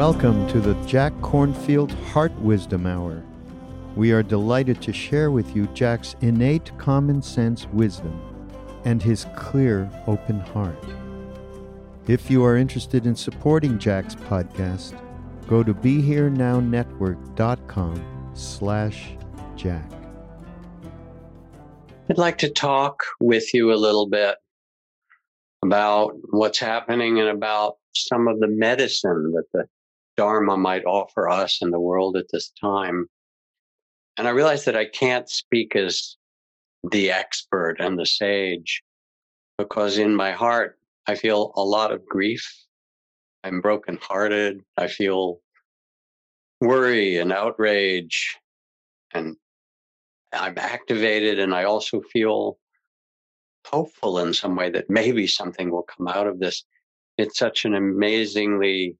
Welcome 0.00 0.48
to 0.48 0.60
the 0.62 0.72
Jack 0.86 1.12
Kornfield 1.20 1.92
Heart 2.04 2.32
Wisdom 2.40 2.86
Hour. 2.86 3.22
We 3.94 4.12
are 4.12 4.22
delighted 4.22 4.80
to 4.80 4.94
share 4.94 5.30
with 5.30 5.54
you 5.54 5.66
Jack's 5.74 6.16
innate 6.22 6.72
common 6.78 7.20
sense 7.20 7.66
wisdom 7.66 8.18
and 8.86 9.02
his 9.02 9.26
clear, 9.36 9.90
open 10.06 10.40
heart. 10.40 10.82
If 12.06 12.30
you 12.30 12.42
are 12.46 12.56
interested 12.56 13.04
in 13.04 13.14
supporting 13.14 13.78
Jack's 13.78 14.14
podcast, 14.14 14.98
go 15.46 15.62
to 15.62 15.74
BeHereNowNetwork.com 15.74 18.30
slash 18.32 19.08
Jack. 19.54 19.92
I'd 22.08 22.16
like 22.16 22.38
to 22.38 22.48
talk 22.48 23.02
with 23.20 23.52
you 23.52 23.70
a 23.70 23.76
little 23.76 24.08
bit 24.08 24.36
about 25.62 26.14
what's 26.30 26.58
happening 26.58 27.20
and 27.20 27.28
about 27.28 27.76
some 27.94 28.28
of 28.28 28.40
the 28.40 28.48
medicine 28.48 29.32
that 29.32 29.44
the 29.52 29.66
Dharma 30.20 30.58
might 30.58 30.84
offer 30.84 31.30
us 31.30 31.62
in 31.62 31.70
the 31.70 31.80
world 31.80 32.14
at 32.14 32.26
this 32.30 32.50
time. 32.60 33.06
And 34.18 34.28
I 34.28 34.32
realize 34.32 34.66
that 34.66 34.76
I 34.76 34.84
can't 34.84 35.26
speak 35.30 35.74
as 35.74 36.14
the 36.90 37.10
expert 37.10 37.76
and 37.80 37.98
the 37.98 38.04
sage 38.04 38.82
because 39.56 39.96
in 39.96 40.14
my 40.14 40.32
heart, 40.32 40.78
I 41.06 41.14
feel 41.14 41.52
a 41.56 41.62
lot 41.64 41.90
of 41.90 42.04
grief. 42.04 42.46
I'm 43.44 43.62
brokenhearted. 43.62 44.60
I 44.76 44.88
feel 44.88 45.40
worry 46.60 47.16
and 47.16 47.32
outrage 47.32 48.36
and 49.14 49.36
I'm 50.34 50.58
activated 50.58 51.38
and 51.38 51.54
I 51.54 51.64
also 51.64 52.02
feel 52.02 52.58
hopeful 53.66 54.18
in 54.18 54.34
some 54.34 54.54
way 54.54 54.68
that 54.68 54.90
maybe 54.90 55.26
something 55.26 55.70
will 55.70 55.84
come 55.84 56.08
out 56.08 56.26
of 56.26 56.40
this. 56.40 56.62
It's 57.16 57.38
such 57.38 57.64
an 57.64 57.74
amazingly 57.74 58.98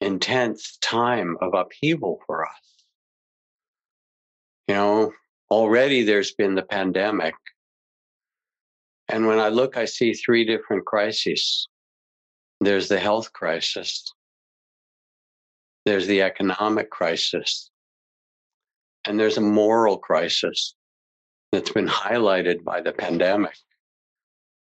intense 0.00 0.76
time 0.80 1.36
of 1.40 1.54
upheaval 1.54 2.20
for 2.26 2.46
us. 2.46 2.84
You 4.68 4.74
know, 4.74 5.12
already 5.50 6.02
there's 6.02 6.32
been 6.32 6.54
the 6.54 6.62
pandemic. 6.62 7.34
And 9.08 9.26
when 9.26 9.38
I 9.38 9.48
look, 9.48 9.76
I 9.76 9.84
see 9.84 10.12
three 10.12 10.44
different 10.44 10.84
crises 10.84 11.68
there's 12.60 12.88
the 12.88 12.98
health 12.98 13.32
crisis, 13.34 14.10
there's 15.84 16.06
the 16.06 16.22
economic 16.22 16.90
crisis, 16.90 17.70
and 19.06 19.20
there's 19.20 19.36
a 19.36 19.42
moral 19.42 19.98
crisis 19.98 20.74
that's 21.52 21.70
been 21.70 21.86
highlighted 21.86 22.64
by 22.64 22.80
the 22.80 22.92
pandemic, 22.92 23.54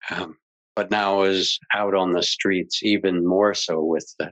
um, 0.09 0.37
but 0.75 0.91
now 0.91 1.23
is 1.23 1.59
out 1.73 1.93
on 1.93 2.13
the 2.13 2.23
streets 2.23 2.81
even 2.83 3.25
more 3.25 3.53
so 3.53 3.83
with 3.83 4.15
the 4.17 4.31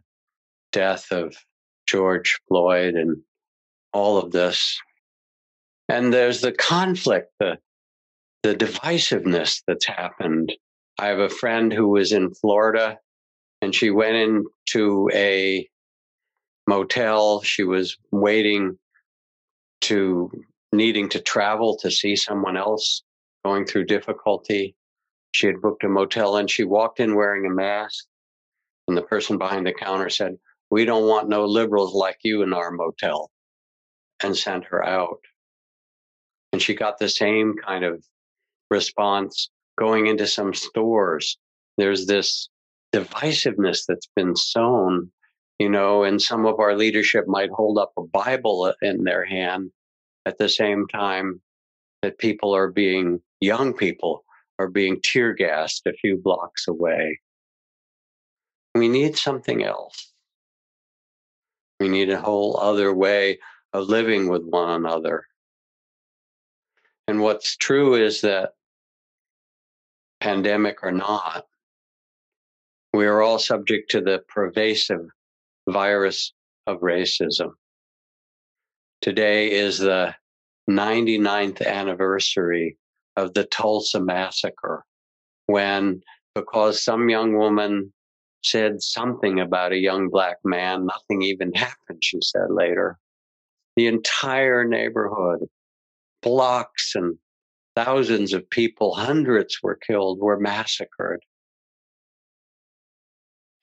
death 0.71 1.11
of 1.11 1.35
George 1.87 2.39
Floyd 2.47 2.95
and 2.95 3.17
all 3.93 4.17
of 4.17 4.31
this. 4.31 4.79
And 5.89 6.13
there's 6.13 6.41
the 6.41 6.53
conflict, 6.53 7.31
the, 7.39 7.57
the 8.43 8.55
divisiveness 8.55 9.61
that's 9.67 9.85
happened. 9.85 10.53
I 10.97 11.07
have 11.07 11.19
a 11.19 11.29
friend 11.29 11.73
who 11.73 11.89
was 11.89 12.11
in 12.11 12.33
Florida 12.33 12.97
and 13.61 13.75
she 13.75 13.91
went 13.91 14.15
into 14.15 15.09
a 15.13 15.67
motel. 16.67 17.41
She 17.41 17.63
was 17.63 17.97
waiting 18.11 18.77
to 19.81 20.31
needing 20.71 21.09
to 21.09 21.19
travel 21.19 21.77
to 21.77 21.91
see 21.91 22.15
someone 22.15 22.55
else 22.55 23.03
going 23.43 23.65
through 23.65 23.85
difficulty. 23.85 24.75
She 25.33 25.47
had 25.47 25.61
booked 25.61 25.83
a 25.83 25.89
motel 25.89 26.37
and 26.37 26.49
she 26.49 26.63
walked 26.63 26.99
in 26.99 27.15
wearing 27.15 27.45
a 27.45 27.53
mask. 27.53 28.05
And 28.87 28.97
the 28.97 29.01
person 29.01 29.37
behind 29.37 29.65
the 29.65 29.73
counter 29.73 30.09
said, 30.09 30.37
we 30.71 30.85
don't 30.85 31.07
want 31.07 31.29
no 31.29 31.45
liberals 31.45 31.93
like 31.93 32.17
you 32.23 32.41
in 32.41 32.53
our 32.53 32.71
motel 32.71 33.29
and 34.23 34.35
sent 34.35 34.63
her 34.65 34.83
out. 34.83 35.19
And 36.53 36.61
she 36.61 36.73
got 36.73 36.97
the 36.97 37.09
same 37.09 37.55
kind 37.63 37.83
of 37.83 38.03
response 38.69 39.49
going 39.77 40.07
into 40.07 40.25
some 40.25 40.53
stores. 40.53 41.37
There's 41.77 42.05
this 42.07 42.49
divisiveness 42.93 43.81
that's 43.87 44.07
been 44.15 44.35
sown, 44.35 45.11
you 45.59 45.69
know, 45.69 46.03
and 46.03 46.21
some 46.21 46.45
of 46.45 46.59
our 46.59 46.75
leadership 46.75 47.25
might 47.27 47.49
hold 47.51 47.77
up 47.77 47.91
a 47.97 48.03
Bible 48.03 48.73
in 48.81 49.03
their 49.03 49.25
hand 49.25 49.71
at 50.25 50.37
the 50.37 50.49
same 50.49 50.87
time 50.87 51.41
that 52.01 52.17
people 52.17 52.55
are 52.55 52.71
being, 52.71 53.19
young 53.41 53.73
people 53.73 54.23
are 54.57 54.69
being 54.69 55.01
tear 55.03 55.33
gassed 55.33 55.85
a 55.85 55.93
few 55.93 56.17
blocks 56.17 56.67
away. 56.67 57.19
We 58.73 58.87
need 58.87 59.17
something 59.17 59.63
else. 59.63 60.10
We 61.81 61.89
need 61.89 62.11
a 62.11 62.21
whole 62.21 62.59
other 62.59 62.93
way 62.93 63.39
of 63.73 63.89
living 63.89 64.29
with 64.29 64.43
one 64.43 64.69
another. 64.69 65.25
And 67.07 67.21
what's 67.21 67.57
true 67.57 67.95
is 67.95 68.21
that, 68.21 68.51
pandemic 70.19 70.83
or 70.83 70.91
not, 70.91 71.47
we 72.93 73.07
are 73.07 73.23
all 73.23 73.39
subject 73.39 73.89
to 73.91 74.01
the 74.01 74.23
pervasive 74.27 75.07
virus 75.67 76.33
of 76.67 76.81
racism. 76.81 77.53
Today 79.01 79.49
is 79.49 79.79
the 79.79 80.13
99th 80.69 81.65
anniversary 81.65 82.77
of 83.15 83.33
the 83.33 83.45
Tulsa 83.45 83.99
massacre, 83.99 84.85
when, 85.47 86.03
because 86.35 86.83
some 86.83 87.09
young 87.09 87.35
woman 87.35 87.91
said 88.43 88.81
something 88.81 89.39
about 89.39 89.71
a 89.71 89.77
young 89.77 90.09
black 90.09 90.37
man. 90.43 90.85
Nothing 90.85 91.21
even 91.21 91.53
happened, 91.55 92.03
she 92.03 92.19
said 92.21 92.49
later. 92.49 92.97
The 93.75 93.87
entire 93.87 94.65
neighborhood, 94.65 95.47
blocks 96.21 96.93
and 96.95 97.17
thousands 97.75 98.33
of 98.33 98.49
people, 98.49 98.93
hundreds 98.93 99.59
were 99.63 99.75
killed, 99.87 100.19
were 100.19 100.39
massacred. 100.39 101.21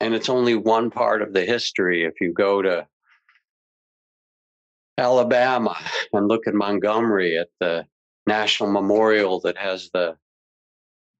And 0.01 0.15
it's 0.15 0.29
only 0.29 0.55
one 0.55 0.91
part 0.91 1.23
of 1.23 1.33
the 1.33 1.45
history. 1.45 2.05
If 2.05 2.15
you 2.21 2.33
go 2.33 2.63
to 2.63 2.87
Alabama 4.97 5.77
and 6.13 6.29
look 6.29 6.47
at 6.47 6.55
Montgomery 6.55 7.37
at 7.37 7.49
the 7.61 7.85
national 8.27 8.71
memorial 8.71 9.41
that 9.41 9.59
has 9.59 9.91
the 9.93 10.17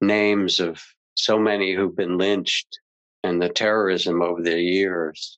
names 0.01 0.59
of 0.59 0.81
so 1.15 1.37
many 1.37 1.73
who've 1.73 1.95
been 1.95 2.17
lynched 2.17 2.79
and 3.23 3.41
the 3.41 3.49
terrorism 3.49 4.21
over 4.21 4.41
the 4.41 4.59
years. 4.59 5.37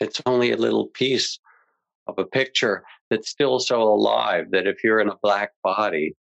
It's 0.00 0.20
only 0.26 0.52
a 0.52 0.56
little 0.56 0.88
piece 0.88 1.38
of 2.06 2.18
a 2.18 2.24
picture 2.24 2.84
that's 3.10 3.28
still 3.28 3.58
so 3.58 3.82
alive 3.82 4.50
that 4.50 4.66
if 4.66 4.82
you're 4.84 5.00
in 5.00 5.08
a 5.08 5.18
black 5.22 5.50
body, 5.62 6.14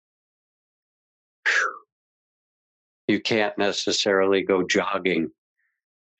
you 3.07 3.19
can't 3.19 3.57
necessarily 3.57 4.41
go 4.41 4.63
jogging 4.63 5.29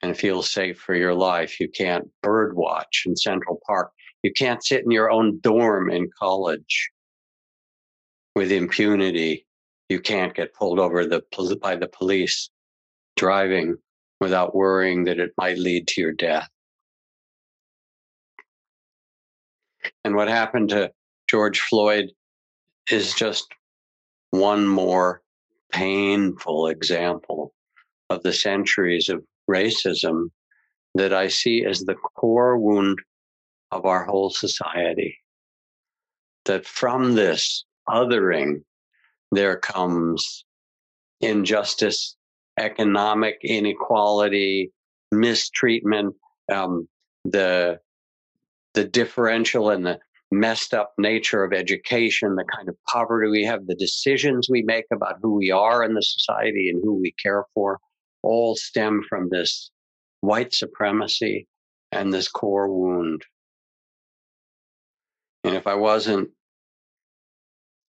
and 0.01 0.17
feel 0.17 0.44
safe 0.44 0.77
for 0.77 0.94
your 0.95 1.13
life. 1.13 1.59
You 1.59 1.69
can't 1.69 2.09
bird 2.21 2.56
watch 2.56 3.03
in 3.06 3.15
Central 3.15 3.59
Park. 3.65 3.91
You 4.23 4.31
can't 4.33 4.63
sit 4.63 4.83
in 4.83 4.91
your 4.91 5.09
own 5.09 5.39
dorm 5.39 5.89
in 5.89 6.09
college 6.17 6.91
with 8.35 8.51
impunity. 8.51 9.47
You 9.89 10.00
can't 10.00 10.33
get 10.33 10.53
pulled 10.53 10.79
over 10.79 11.06
the, 11.06 11.23
by 11.62 11.75
the 11.75 11.88
police 11.88 12.50
driving 13.15 13.77
without 14.19 14.56
worrying 14.56 15.06
that 15.06 15.19
it 15.19 15.31
might 15.38 15.57
lead 15.57 15.88
to 15.88 16.01
your 16.01 16.13
death. 16.13 16.50
And 20.03 20.15
what 20.15 20.27
happened 20.27 20.69
to 20.69 20.91
George 21.29 21.59
Floyd 21.59 22.12
is 22.89 23.13
just 23.13 23.47
one 24.29 24.67
more 24.67 25.21
painful 25.71 26.67
example 26.67 27.53
of 28.09 28.23
the 28.23 28.33
centuries 28.33 29.09
of 29.09 29.23
racism 29.50 30.29
that 30.94 31.13
I 31.13 31.27
see 31.27 31.65
as 31.65 31.81
the 31.81 31.95
core 31.95 32.57
wound 32.57 33.00
of 33.71 33.85
our 33.85 34.06
whole 34.06 34.29
society. 34.29 35.17
That 36.45 36.65
from 36.65 37.15
this 37.15 37.65
othering, 37.89 38.63
there 39.31 39.57
comes 39.57 40.45
injustice, 41.19 42.15
economic 42.57 43.38
inequality, 43.44 44.72
mistreatment, 45.12 46.16
um, 46.52 46.88
the 47.24 47.80
the 48.74 48.84
differential 48.84 49.69
and 49.69 49.86
the 49.86 50.00
messed 50.31 50.74
up 50.74 50.94
nature 50.98 51.44
of 51.44 51.54
education, 51.54 52.36
the 52.36 52.44
kind 52.44 52.68
of 52.68 52.75
poverty 52.88 53.30
we 53.30 53.44
have, 53.46 53.66
the 53.68 53.75
decisions 53.75 54.50
we 54.50 54.62
make 54.63 54.86
about 54.92 55.18
who 55.22 55.36
we 55.36 55.50
are 55.52 55.84
in 55.84 55.94
the 55.94 56.02
society 56.02 56.69
and 56.69 56.81
who 56.84 56.94
we 56.94 57.13
care 57.13 57.46
for, 57.54 57.80
all 58.22 58.56
stem 58.56 59.01
from 59.08 59.30
this 59.30 59.72
white 60.22 60.54
supremacy 60.54 61.48
and 61.92 62.13
this 62.13 62.28
core 62.28 62.69
wound. 62.69 63.24
And 65.44 65.56
if 65.56 65.68
I 65.68 65.75
wasn't 65.75 66.30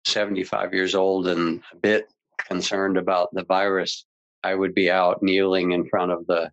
75 0.05 0.73
years 0.73 0.95
old 0.95 1.27
and 1.27 1.61
a 1.71 1.77
bit 1.77 2.07
concerned 2.47 2.97
about 2.97 3.29
the 3.33 3.45
virus, 3.45 4.05
I 4.43 4.55
would 4.55 4.73
be 4.73 4.91
out 4.91 5.23
kneeling 5.23 5.71
in 5.71 5.87
front 5.87 6.11
of 6.11 6.27
the 6.27 6.51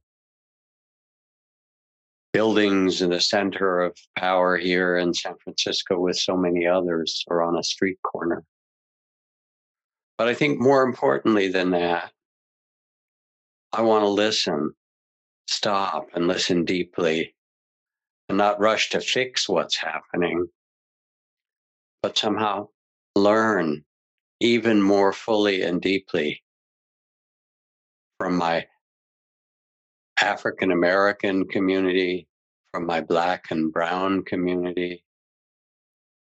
buildings 2.33 3.03
in 3.03 3.11
the 3.11 3.21
center 3.21 3.81
of 3.81 3.97
power 4.17 4.57
here 4.57 4.97
in 4.99 5.13
San 5.13 5.35
Francisco 5.43 5.99
with 5.99 6.17
so 6.17 6.37
many 6.37 6.67
others 6.67 7.25
or 7.27 7.43
on 7.43 7.59
a 7.59 7.65
street 7.65 7.99
corner. 8.03 8.45
But 10.17 10.29
I 10.29 10.35
think 10.35 10.61
more 10.61 10.85
importantly 10.85 11.49
than 11.49 11.71
that, 11.71 12.13
I 13.73 13.83
want 13.83 14.05
to 14.05 14.09
listen, 14.09 14.73
stop 15.49 16.09
and 16.15 16.29
listen 16.29 16.65
deeply 16.65 17.35
and 18.29 18.39
not 18.39 18.61
rush 18.61 18.91
to 18.91 19.01
fix 19.01 19.49
what's 19.49 19.77
happening, 19.77 20.47
but 22.03 22.17
somehow 22.17 22.69
learn 23.17 23.85
even 24.39 24.81
more 24.81 25.13
fully 25.13 25.63
and 25.63 25.81
deeply 25.81 26.43
from 28.20 28.37
my 28.37 28.67
African 30.20 30.72
American 30.72 31.49
community, 31.49 32.28
from 32.70 32.84
my 32.84 33.00
Black 33.00 33.46
and 33.50 33.72
Brown 33.72 34.25
community, 34.25 35.02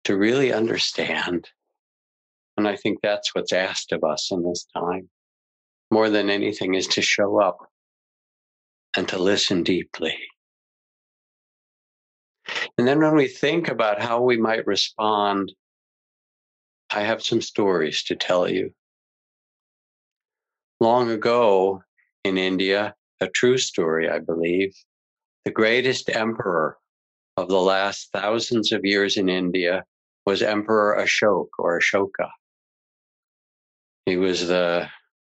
to 0.04 0.16
really 0.16 0.54
understand. 0.54 1.50
And 2.56 2.66
I 2.66 2.76
think 2.76 3.00
that's 3.02 3.34
what's 3.34 3.52
asked 3.52 3.92
of 3.92 4.04
us 4.04 4.30
in 4.30 4.42
this 4.42 4.66
time, 4.74 5.10
more 5.90 6.08
than 6.08 6.30
anything, 6.30 6.72
is 6.72 6.86
to 6.88 7.02
show 7.02 7.38
up 7.38 7.58
and 8.96 9.06
to 9.08 9.18
listen 9.18 9.62
deeply. 9.62 10.16
And 12.78 12.88
then 12.88 13.02
when 13.02 13.16
we 13.16 13.28
think 13.28 13.68
about 13.68 14.00
how 14.00 14.22
we 14.22 14.38
might 14.38 14.66
respond, 14.66 15.52
I 16.90 17.02
have 17.02 17.22
some 17.22 17.42
stories 17.42 18.02
to 18.04 18.16
tell 18.16 18.48
you. 18.48 18.72
Long 20.82 21.12
ago 21.12 21.84
in 22.24 22.36
India, 22.36 22.96
a 23.20 23.28
true 23.28 23.56
story, 23.56 24.10
I 24.10 24.18
believe. 24.18 24.74
The 25.44 25.52
greatest 25.52 26.10
emperor 26.10 26.76
of 27.36 27.46
the 27.46 27.60
last 27.60 28.10
thousands 28.12 28.72
of 28.72 28.84
years 28.84 29.16
in 29.16 29.28
India 29.28 29.84
was 30.26 30.42
Emperor 30.42 30.96
Ashok 30.98 31.46
or 31.56 31.78
Ashoka. 31.78 32.28
He 34.06 34.16
was 34.16 34.48
the 34.48 34.88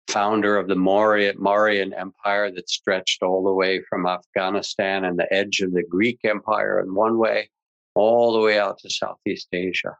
founder 0.10 0.58
of 0.58 0.68
the 0.68 0.76
Mauryan, 0.76 1.38
Mauryan 1.38 1.98
Empire 1.98 2.52
that 2.52 2.70
stretched 2.70 3.24
all 3.24 3.46
the 3.46 3.54
way 3.54 3.82
from 3.90 4.06
Afghanistan 4.06 5.06
and 5.06 5.18
the 5.18 5.34
edge 5.34 5.62
of 5.62 5.72
the 5.72 5.84
Greek 5.84 6.20
Empire 6.26 6.82
in 6.82 6.94
one 6.94 7.18
way, 7.18 7.50
all 7.96 8.34
the 8.34 8.42
way 8.42 8.60
out 8.60 8.80
to 8.80 8.90
Southeast 8.90 9.48
Asia. 9.54 9.96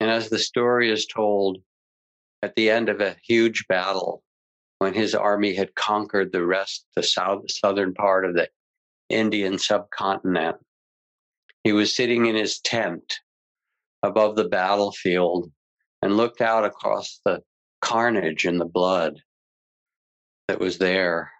And 0.00 0.10
as 0.10 0.30
the 0.30 0.38
story 0.38 0.90
is 0.90 1.04
told, 1.04 1.58
at 2.42 2.54
the 2.56 2.70
end 2.70 2.88
of 2.88 3.00
a 3.00 3.16
huge 3.22 3.66
battle, 3.68 4.22
when 4.78 4.94
his 4.94 5.14
army 5.14 5.54
had 5.54 5.74
conquered 5.74 6.32
the 6.32 6.44
rest, 6.44 6.86
the 6.96 7.02
south, 7.02 7.42
southern 7.48 7.94
part 7.94 8.24
of 8.24 8.34
the 8.34 8.48
Indian 9.08 9.58
subcontinent. 9.58 10.56
He 11.62 11.72
was 11.72 11.94
sitting 11.94 12.26
in 12.26 12.34
his 12.34 12.58
tent 12.60 13.20
above 14.02 14.34
the 14.34 14.48
battlefield 14.48 15.52
and 16.00 16.16
looked 16.16 16.40
out 16.40 16.64
across 16.64 17.20
the 17.24 17.42
carnage 17.80 18.44
and 18.44 18.60
the 18.60 18.64
blood 18.66 19.20
that 20.48 20.58
was 20.58 20.78
there 20.78 21.30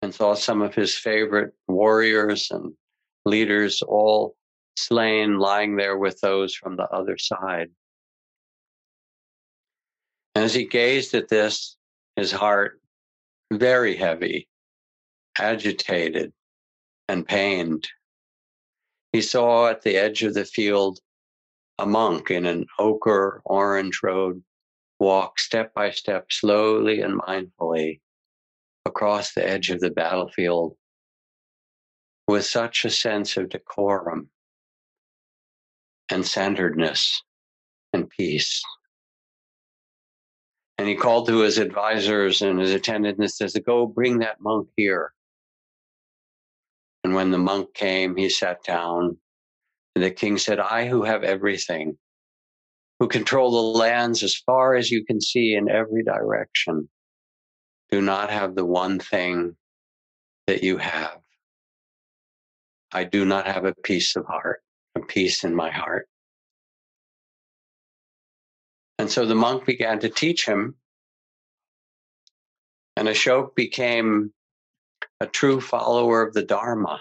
and 0.00 0.14
saw 0.14 0.34
some 0.34 0.62
of 0.62 0.74
his 0.74 0.94
favorite 0.94 1.52
warriors 1.68 2.48
and 2.50 2.72
leaders 3.24 3.82
all 3.82 4.36
slain, 4.76 5.38
lying 5.38 5.76
there 5.76 5.96
with 5.98 6.20
those 6.20 6.54
from 6.54 6.76
the 6.76 6.88
other 6.90 7.16
side. 7.18 7.70
As 10.44 10.52
he 10.52 10.66
gazed 10.66 11.14
at 11.14 11.28
this, 11.28 11.78
his 12.16 12.30
heart 12.30 12.78
very 13.50 13.96
heavy, 13.96 14.46
agitated, 15.38 16.34
and 17.08 17.26
pained. 17.26 17.88
He 19.12 19.22
saw 19.22 19.68
at 19.68 19.80
the 19.80 19.96
edge 19.96 20.22
of 20.22 20.34
the 20.34 20.44
field 20.44 20.98
a 21.78 21.86
monk 21.86 22.30
in 22.30 22.44
an 22.44 22.66
ochre 22.78 23.40
orange 23.46 24.00
robe 24.02 24.42
walk 25.00 25.38
step 25.38 25.72
by 25.72 25.92
step, 25.92 26.30
slowly 26.30 27.00
and 27.00 27.18
mindfully 27.22 28.02
across 28.84 29.32
the 29.32 29.48
edge 29.48 29.70
of 29.70 29.80
the 29.80 29.88
battlefield 29.88 30.76
with 32.28 32.44
such 32.44 32.84
a 32.84 32.90
sense 32.90 33.38
of 33.38 33.48
decorum 33.48 34.28
and 36.10 36.26
centeredness 36.26 37.22
and 37.94 38.10
peace. 38.10 38.62
And 40.78 40.88
he 40.88 40.96
called 40.96 41.28
to 41.28 41.38
his 41.38 41.58
advisors 41.58 42.42
and 42.42 42.58
his 42.58 42.72
attendants 42.72 43.20
and 43.20 43.30
says, 43.30 43.60
Go 43.64 43.86
bring 43.86 44.18
that 44.18 44.40
monk 44.40 44.68
here. 44.76 45.12
And 47.04 47.14
when 47.14 47.30
the 47.30 47.38
monk 47.38 47.74
came, 47.74 48.16
he 48.16 48.28
sat 48.28 48.64
down. 48.64 49.18
And 49.94 50.02
the 50.02 50.10
king 50.10 50.38
said, 50.38 50.58
I 50.58 50.88
who 50.88 51.04
have 51.04 51.22
everything, 51.22 51.96
who 52.98 53.06
control 53.06 53.52
the 53.52 53.78
lands 53.78 54.22
as 54.22 54.34
far 54.34 54.74
as 54.74 54.90
you 54.90 55.04
can 55.04 55.20
see 55.20 55.54
in 55.54 55.68
every 55.70 56.02
direction, 56.02 56.88
do 57.90 58.00
not 58.00 58.30
have 58.30 58.56
the 58.56 58.64
one 58.64 58.98
thing 58.98 59.54
that 60.48 60.64
you 60.64 60.78
have. 60.78 61.18
I 62.92 63.04
do 63.04 63.24
not 63.24 63.46
have 63.46 63.64
a 63.64 63.74
peace 63.84 64.16
of 64.16 64.26
heart, 64.26 64.62
a 64.96 65.00
peace 65.00 65.44
in 65.44 65.54
my 65.54 65.70
heart. 65.70 66.08
And 68.98 69.10
so 69.10 69.26
the 69.26 69.34
monk 69.34 69.66
began 69.66 69.98
to 70.00 70.08
teach 70.08 70.46
him. 70.46 70.76
And 72.96 73.08
Ashok 73.08 73.54
became 73.54 74.32
a 75.20 75.26
true 75.26 75.60
follower 75.60 76.22
of 76.22 76.32
the 76.32 76.42
Dharma. 76.42 77.00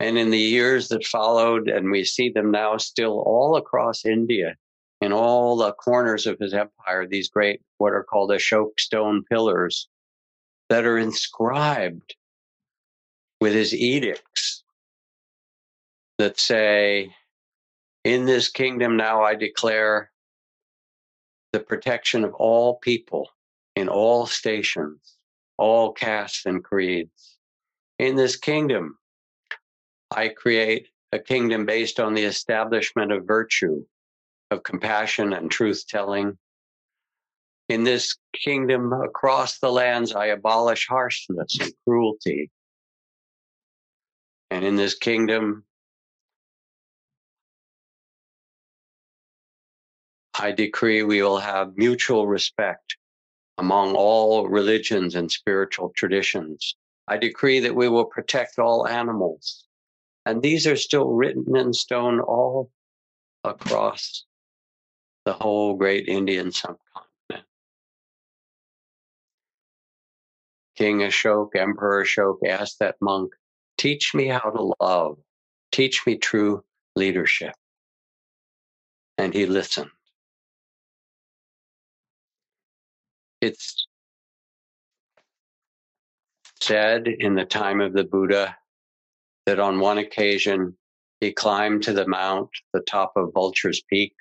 And 0.00 0.18
in 0.18 0.30
the 0.30 0.38
years 0.38 0.88
that 0.88 1.06
followed, 1.06 1.68
and 1.68 1.90
we 1.90 2.04
see 2.04 2.28
them 2.28 2.50
now 2.50 2.76
still 2.76 3.22
all 3.24 3.56
across 3.56 4.04
India, 4.04 4.56
in 5.00 5.12
all 5.12 5.56
the 5.56 5.72
corners 5.72 6.26
of 6.26 6.38
his 6.38 6.52
empire, 6.52 7.06
these 7.06 7.28
great, 7.28 7.60
what 7.78 7.92
are 7.92 8.04
called 8.04 8.30
Ashok 8.30 8.78
stone 8.78 9.24
pillars 9.30 9.88
that 10.68 10.84
are 10.84 10.98
inscribed 10.98 12.16
with 13.40 13.52
his 13.52 13.74
edicts 13.74 14.64
that 16.18 16.38
say, 16.38 17.14
In 18.04 18.24
this 18.24 18.48
kingdom 18.48 18.96
now 18.96 19.22
I 19.22 19.34
declare 19.34 20.10
the 21.54 21.60
protection 21.60 22.24
of 22.24 22.34
all 22.34 22.78
people 22.80 23.30
in 23.76 23.88
all 23.88 24.26
stations, 24.26 25.18
all 25.56 25.92
castes 25.92 26.46
and 26.46 26.64
creeds. 26.64 27.38
In 28.00 28.16
this 28.16 28.34
kingdom, 28.34 28.98
I 30.10 30.30
create 30.30 30.88
a 31.12 31.20
kingdom 31.20 31.64
based 31.64 32.00
on 32.00 32.14
the 32.14 32.24
establishment 32.24 33.12
of 33.12 33.24
virtue, 33.24 33.84
of 34.50 34.64
compassion 34.64 35.32
and 35.32 35.48
truth 35.48 35.84
telling. 35.86 36.36
In 37.68 37.84
this 37.84 38.16
kingdom 38.32 38.92
across 38.92 39.60
the 39.60 39.70
lands, 39.70 40.12
I 40.12 40.26
abolish 40.26 40.88
harshness 40.88 41.56
and 41.60 41.72
cruelty. 41.86 42.50
And 44.50 44.64
in 44.64 44.74
this 44.74 44.94
kingdom, 44.96 45.64
I 50.36 50.50
decree 50.52 51.02
we 51.02 51.22
will 51.22 51.38
have 51.38 51.76
mutual 51.76 52.26
respect 52.26 52.96
among 53.58 53.94
all 53.94 54.48
religions 54.48 55.14
and 55.14 55.30
spiritual 55.30 55.92
traditions. 55.96 56.74
I 57.06 57.18
decree 57.18 57.60
that 57.60 57.76
we 57.76 57.88
will 57.88 58.06
protect 58.06 58.58
all 58.58 58.88
animals. 58.88 59.64
And 60.26 60.42
these 60.42 60.66
are 60.66 60.76
still 60.76 61.10
written 61.10 61.54
in 61.56 61.72
stone 61.72 62.18
all 62.20 62.70
across 63.44 64.24
the 65.24 65.34
whole 65.34 65.74
great 65.74 66.08
Indian 66.08 66.50
subcontinent. 66.50 67.46
King 70.76 70.98
Ashoka, 71.00 71.56
Emperor 71.56 72.04
Ashoka 72.04 72.48
asked 72.48 72.80
that 72.80 72.96
monk, 73.00 73.32
Teach 73.78 74.14
me 74.14 74.26
how 74.26 74.50
to 74.50 74.74
love, 74.80 75.18
teach 75.70 76.04
me 76.06 76.16
true 76.16 76.64
leadership. 76.96 77.54
And 79.18 79.32
he 79.32 79.46
listened. 79.46 79.90
It's 83.44 83.86
said 86.62 87.06
in 87.06 87.34
the 87.34 87.44
time 87.44 87.82
of 87.82 87.92
the 87.92 88.04
Buddha 88.04 88.56
that 89.44 89.60
on 89.60 89.80
one 89.80 89.98
occasion 89.98 90.78
he 91.20 91.30
climbed 91.30 91.82
to 91.82 91.92
the 91.92 92.08
mount, 92.08 92.48
the 92.72 92.80
top 92.80 93.12
of 93.16 93.34
Vulture's 93.34 93.82
Peak, 93.90 94.14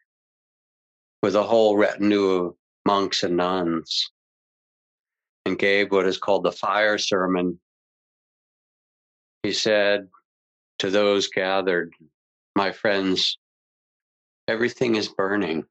with 1.22 1.38
a 1.38 1.44
whole 1.44 1.77
retinue 1.77 2.25
of 2.25 2.56
monks 2.86 3.24
and 3.24 3.38
nuns, 3.38 4.12
and 5.46 5.58
gave 5.58 5.89
what 5.89 6.06
is 6.06 6.18
called 6.18 6.44
the 6.44 6.51
fire 6.51 6.98
sermon. 6.98 7.62
He 9.44 9.53
said 9.53 10.10
to 10.80 10.89
those 10.89 11.30
gathered, 11.30 11.94
My 12.58 12.74
friends, 12.74 13.38
everything 14.50 14.98
is 14.98 15.08
burning. 15.08 15.63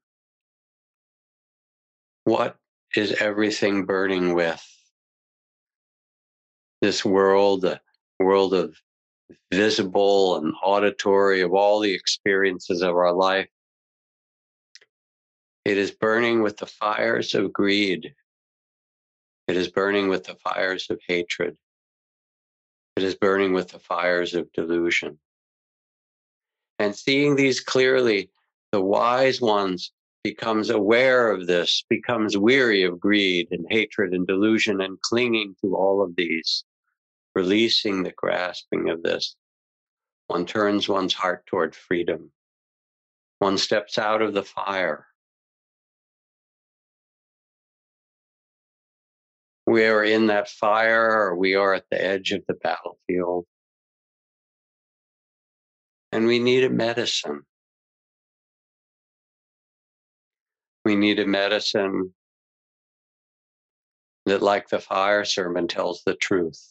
What 2.23 2.57
is 2.95 3.13
everything 3.21 3.85
burning 3.85 4.33
with? 4.33 4.63
This 6.81 7.03
world, 7.03 7.61
the 7.61 7.79
world 8.19 8.53
of 8.53 8.75
visible 9.51 10.37
and 10.37 10.53
auditory 10.63 11.41
of 11.41 11.53
all 11.53 11.79
the 11.79 11.93
experiences 11.93 12.81
of 12.81 12.95
our 12.95 13.13
life. 13.13 13.47
It 15.65 15.77
is 15.77 15.91
burning 15.91 16.41
with 16.41 16.57
the 16.57 16.65
fires 16.65 17.33
of 17.35 17.53
greed. 17.53 18.13
It 19.47 19.57
is 19.57 19.69
burning 19.69 20.09
with 20.09 20.25
the 20.25 20.35
fires 20.35 20.87
of 20.89 20.99
hatred. 21.07 21.57
It 22.95 23.03
is 23.03 23.15
burning 23.15 23.53
with 23.53 23.69
the 23.69 23.79
fires 23.79 24.35
of 24.35 24.51
delusion. 24.51 25.19
And 26.79 26.95
seeing 26.95 27.35
these 27.35 27.59
clearly, 27.59 28.29
the 28.71 28.81
wise 28.81 29.39
ones 29.39 29.91
becomes 30.23 30.69
aware 30.69 31.31
of 31.31 31.47
this, 31.47 31.83
becomes 31.89 32.37
weary 32.37 32.83
of 32.83 32.99
greed 32.99 33.49
and 33.51 33.65
hatred 33.69 34.13
and 34.13 34.25
delusion 34.25 34.79
and 34.79 34.99
clinging 35.01 35.55
to 35.61 35.75
all 35.75 36.01
of 36.01 36.15
these, 36.15 36.63
releasing 37.35 38.03
the 38.03 38.13
grasping 38.15 38.89
of 38.89 39.03
this. 39.03 39.35
One 40.27 40.45
turns 40.45 40.87
one's 40.87 41.13
heart 41.13 41.45
toward 41.45 41.75
freedom. 41.75 42.31
One 43.39 43.57
steps 43.57 43.97
out 43.97 44.21
of 44.21 44.33
the 44.33 44.43
fire. 44.43 45.07
We 49.67 49.85
are 49.85 50.03
in 50.03 50.27
that 50.27 50.49
fire, 50.49 51.09
or 51.09 51.35
we 51.35 51.55
are 51.55 51.73
at 51.73 51.85
the 51.89 52.01
edge 52.01 52.31
of 52.31 52.43
the 52.47 52.53
battlefield. 52.53 53.45
And 56.11 56.27
we 56.27 56.39
need 56.39 56.63
a 56.63 56.69
medicine. 56.69 57.41
We 60.85 60.95
need 60.95 61.19
a 61.19 61.25
medicine 61.25 62.13
that, 64.25 64.41
like 64.41 64.69
the 64.69 64.79
fire 64.79 65.25
sermon, 65.25 65.67
tells 65.67 66.03
the 66.03 66.15
truth. 66.15 66.61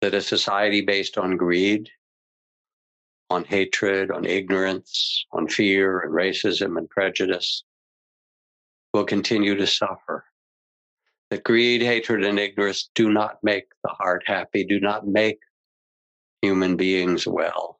That 0.00 0.14
a 0.14 0.20
society 0.20 0.80
based 0.80 1.18
on 1.18 1.36
greed, 1.36 1.90
on 3.30 3.44
hatred, 3.44 4.10
on 4.10 4.24
ignorance, 4.24 5.26
on 5.32 5.48
fear 5.48 6.00
and 6.00 6.12
racism 6.12 6.78
and 6.78 6.88
prejudice 6.88 7.64
will 8.94 9.04
continue 9.04 9.56
to 9.56 9.66
suffer. 9.66 10.24
That 11.30 11.44
greed, 11.44 11.82
hatred, 11.82 12.24
and 12.24 12.38
ignorance 12.38 12.90
do 12.94 13.10
not 13.10 13.38
make 13.42 13.66
the 13.84 13.90
heart 13.90 14.22
happy, 14.26 14.64
do 14.64 14.80
not 14.80 15.06
make 15.06 15.38
human 16.40 16.76
beings 16.76 17.26
well. 17.26 17.78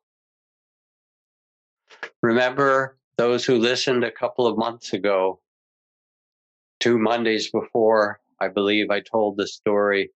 Remember 2.23 2.98
those 3.19 3.45
who 3.45 3.59
listened 3.59 4.05
a 4.05 4.13
couple 4.13 4.47
of 4.47 4.57
months 4.57 4.93
ago, 4.93 5.41
two 6.79 6.99
Mondays 6.99 7.51
before, 7.51 8.21
I 8.41 8.47
believe 8.49 8.91
I 8.91 9.01
told 9.01 9.37
the 9.37 9.49
story 9.49 10.13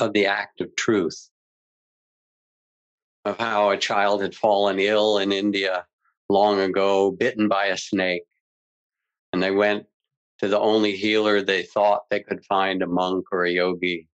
of 0.00 0.12
the 0.12 0.26
act 0.26 0.60
of 0.60 0.74
truth, 0.74 1.30
of 3.24 3.38
how 3.38 3.70
a 3.70 3.78
child 3.78 4.22
had 4.22 4.34
fallen 4.34 4.80
ill 4.80 5.18
in 5.18 5.30
India 5.30 5.86
long 6.28 6.58
ago, 6.58 7.12
bitten 7.12 7.46
by 7.46 7.66
a 7.66 7.76
snake. 7.76 8.24
And 9.32 9.40
they 9.40 9.52
went 9.52 9.86
to 10.40 10.48
the 10.48 10.58
only 10.58 10.96
healer 10.96 11.40
they 11.40 11.62
thought 11.62 12.10
they 12.10 12.20
could 12.20 12.44
find, 12.44 12.82
a 12.82 12.88
monk 12.88 13.26
or 13.30 13.44
a 13.44 13.52
yogi, 13.52 14.08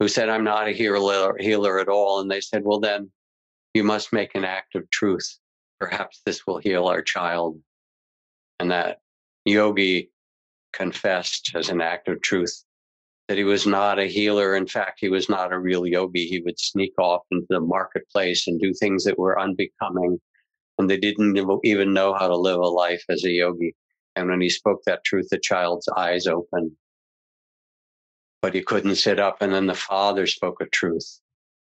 who 0.00 0.08
said, 0.08 0.28
I'm 0.28 0.44
not 0.44 0.66
a 0.66 0.72
healer, 0.72 1.36
healer 1.38 1.78
at 1.78 1.88
all. 1.88 2.20
And 2.20 2.28
they 2.28 2.40
said, 2.40 2.62
Well, 2.64 2.80
then 2.80 3.12
you 3.74 3.84
must 3.84 4.12
make 4.12 4.34
an 4.34 4.44
act 4.44 4.74
of 4.74 4.90
truth 4.90 5.38
perhaps 5.82 6.22
this 6.24 6.46
will 6.46 6.58
heal 6.58 6.86
our 6.86 7.02
child. 7.02 7.60
And 8.60 8.70
that 8.70 9.00
yogi 9.44 10.12
confessed 10.72 11.50
as 11.56 11.70
an 11.70 11.80
act 11.80 12.06
of 12.06 12.22
truth 12.22 12.64
that 13.26 13.36
he 13.36 13.42
was 13.42 13.66
not 13.66 13.98
a 13.98 14.06
healer. 14.06 14.54
In 14.54 14.68
fact, 14.68 15.00
he 15.00 15.08
was 15.08 15.28
not 15.28 15.52
a 15.52 15.58
real 15.58 15.84
yogi. 15.84 16.26
He 16.26 16.40
would 16.40 16.60
sneak 16.60 16.92
off 16.98 17.22
into 17.32 17.46
the 17.50 17.58
marketplace 17.58 18.46
and 18.46 18.60
do 18.60 18.72
things 18.72 19.02
that 19.02 19.18
were 19.18 19.40
unbecoming. 19.40 20.20
And 20.78 20.88
they 20.88 20.98
didn't 20.98 21.36
even 21.64 21.92
know 21.92 22.14
how 22.14 22.28
to 22.28 22.36
live 22.36 22.60
a 22.60 22.68
life 22.68 23.02
as 23.08 23.24
a 23.24 23.30
yogi. 23.30 23.74
And 24.14 24.28
when 24.28 24.40
he 24.40 24.50
spoke 24.50 24.82
that 24.86 25.04
truth, 25.04 25.30
the 25.30 25.38
child's 25.38 25.88
eyes 25.96 26.28
opened. 26.28 26.70
But 28.40 28.54
he 28.54 28.62
couldn't 28.62 28.96
sit 28.96 29.18
up. 29.18 29.38
And 29.40 29.52
then 29.52 29.66
the 29.66 29.74
father 29.74 30.28
spoke 30.28 30.60
a 30.60 30.66
truth 30.66 31.20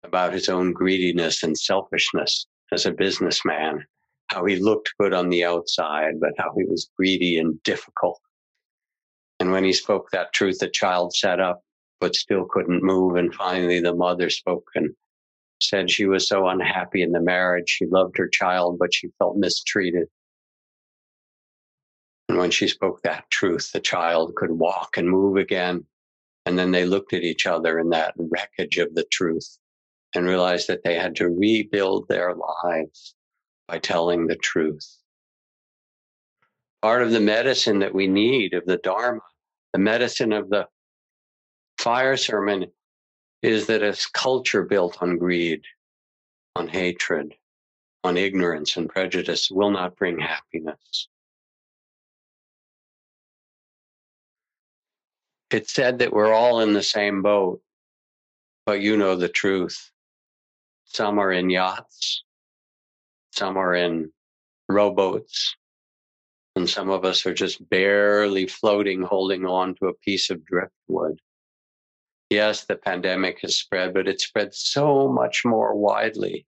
about 0.04 0.34
his 0.34 0.48
own 0.48 0.74
greediness 0.74 1.42
and 1.42 1.58
selfishness 1.58 2.46
as 2.72 2.86
a 2.86 2.92
businessman 2.92 3.84
how 4.28 4.46
he 4.46 4.58
looked 4.58 4.94
good 5.00 5.14
on 5.14 5.30
the 5.30 5.44
outside, 5.44 6.20
but 6.20 6.34
how 6.38 6.54
he 6.58 6.66
was 6.66 6.90
greedy 6.98 7.38
and 7.38 7.62
difficult. 7.64 8.20
And 9.40 9.52
when 9.52 9.64
he 9.64 9.74
spoke 9.74 10.10
that 10.12 10.34
truth, 10.34 10.60
the 10.60 10.70
child 10.70 11.16
sat 11.16 11.40
up, 11.40 11.62
but 12.00 12.16
still 12.16 12.46
couldn't 12.46 12.84
move. 12.84 13.16
And 13.16 13.34
finally, 13.34 13.80
the 13.80 13.94
mother 13.94 14.30
spoke 14.30 14.70
and 14.76 14.96
said 15.62 15.90
she 15.90 16.06
was 16.06 16.28
so 16.28 16.48
unhappy 16.48 17.02
in 17.02 17.12
the 17.12 17.22
marriage. 17.22 17.70
She 17.70 17.86
loved 17.86 18.18
her 18.18 18.28
child, 18.28 18.78
but 18.80 18.94
she 18.94 19.10
felt 19.20 19.38
mistreated. 19.38 20.08
And 22.30 22.38
when 22.38 22.52
she 22.52 22.68
spoke 22.68 23.02
that 23.02 23.30
truth, 23.30 23.72
the 23.72 23.80
child 23.80 24.36
could 24.36 24.52
walk 24.52 24.98
and 24.98 25.10
move 25.10 25.38
again. 25.38 25.86
And 26.46 26.58
then 26.58 26.72
they 26.72 26.86
looked 26.86 27.14
at 27.14 27.24
each 27.24 27.46
other 27.46 27.80
in 27.80 27.90
that 27.90 28.14
wreckage 28.18 28.78
of 28.78 28.94
the 28.96 29.06
truth 29.12 29.58
and 30.14 30.26
realized 30.26 30.68
that 30.68 30.84
they 30.84 30.96
had 30.96 31.16
to 31.18 31.30
rebuild 31.30 32.08
their 32.08 32.34
lives 32.34 33.15
by 33.68 33.80
telling 33.80 34.28
the 34.28 34.36
truth. 34.36 34.98
Part 36.82 37.02
of 37.02 37.12
the 37.12 37.20
medicine 37.20 37.80
that 37.80 37.94
we 37.94 38.08
need 38.08 38.54
of 38.54 38.66
the 38.66 38.78
Dharma, 38.78 39.22
the 39.74 39.80
medicine 39.80 40.34
of 40.34 40.50
the 40.50 40.68
fire 41.80 42.18
sermon, 42.18 42.68
is 43.42 43.68
that 43.68 43.84
a 43.84 43.98
culture 44.14 44.64
built 44.64 45.02
on 45.02 45.18
greed, 45.18 45.64
on 46.56 46.68
hatred, 46.68 47.34
on 48.04 48.18
ignorance 48.18 48.78
and 48.78 48.90
prejudice 48.90 49.50
will 49.50 49.72
not 49.72 49.96
bring 49.96 50.20
happiness. 50.20 51.08
It's 55.52 55.74
said 55.74 56.00
that 56.00 56.12
we're 56.12 56.34
all 56.34 56.60
in 56.60 56.74
the 56.74 56.84
same 56.84 57.22
boat, 57.22 57.62
but 58.66 58.82
you 58.82 58.98
know 58.98 59.16
the 59.16 59.30
truth. 59.30 59.92
Some 60.86 61.18
are 61.18 61.32
in 61.32 61.50
yachts, 61.50 62.25
some 63.36 63.58
are 63.58 63.76
in 63.76 64.12
rowboats, 64.70 65.56
and 66.56 66.70
some 66.70 66.90
of 66.90 67.04
us 67.04 67.26
are 67.26 67.34
just 67.34 67.68
barely 67.70 68.48
floating, 68.48 69.02
holding 69.02 69.46
on 69.46 69.76
to 69.76 69.88
a 69.88 69.94
piece 69.96 70.30
of 70.30 70.46
driftwood. 70.46 71.20
Yes, 72.30 72.66
the 72.66 72.76
pandemic 72.76 73.40
has 73.42 73.58
spread, 73.58 73.94
but 73.94 74.08
it 74.08 74.22
spread 74.22 74.54
so 74.54 75.08
much 75.08 75.44
more 75.46 75.76
widely 75.76 76.46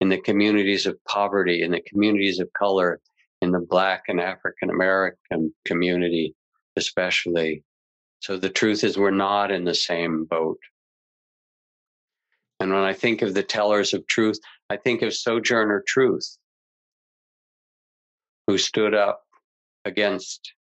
in 0.00 0.08
the 0.08 0.20
communities 0.20 0.86
of 0.86 1.02
poverty, 1.04 1.62
in 1.62 1.70
the 1.70 1.82
communities 1.82 2.40
of 2.40 2.52
color, 2.54 3.00
in 3.42 3.50
the 3.52 3.60
Black 3.60 4.04
and 4.08 4.20
African 4.20 4.70
American 4.70 5.54
community, 5.66 6.34
especially. 6.76 7.62
So 8.20 8.36
the 8.36 8.50
truth 8.50 8.82
is, 8.82 8.98
we're 8.98 9.10
not 9.10 9.50
in 9.50 9.64
the 9.64 9.74
same 9.74 10.24
boat. 10.24 10.58
And 12.58 12.72
when 12.72 12.82
I 12.82 12.92
think 12.92 13.22
of 13.22 13.32
the 13.32 13.42
tellers 13.42 13.94
of 13.94 14.06
truth, 14.06 14.38
I 14.70 14.76
think 14.76 15.02
of 15.02 15.12
Sojourner 15.12 15.82
Truth, 15.84 16.38
who 18.46 18.56
stood 18.56 18.94
up 18.94 19.24
against 19.84 20.54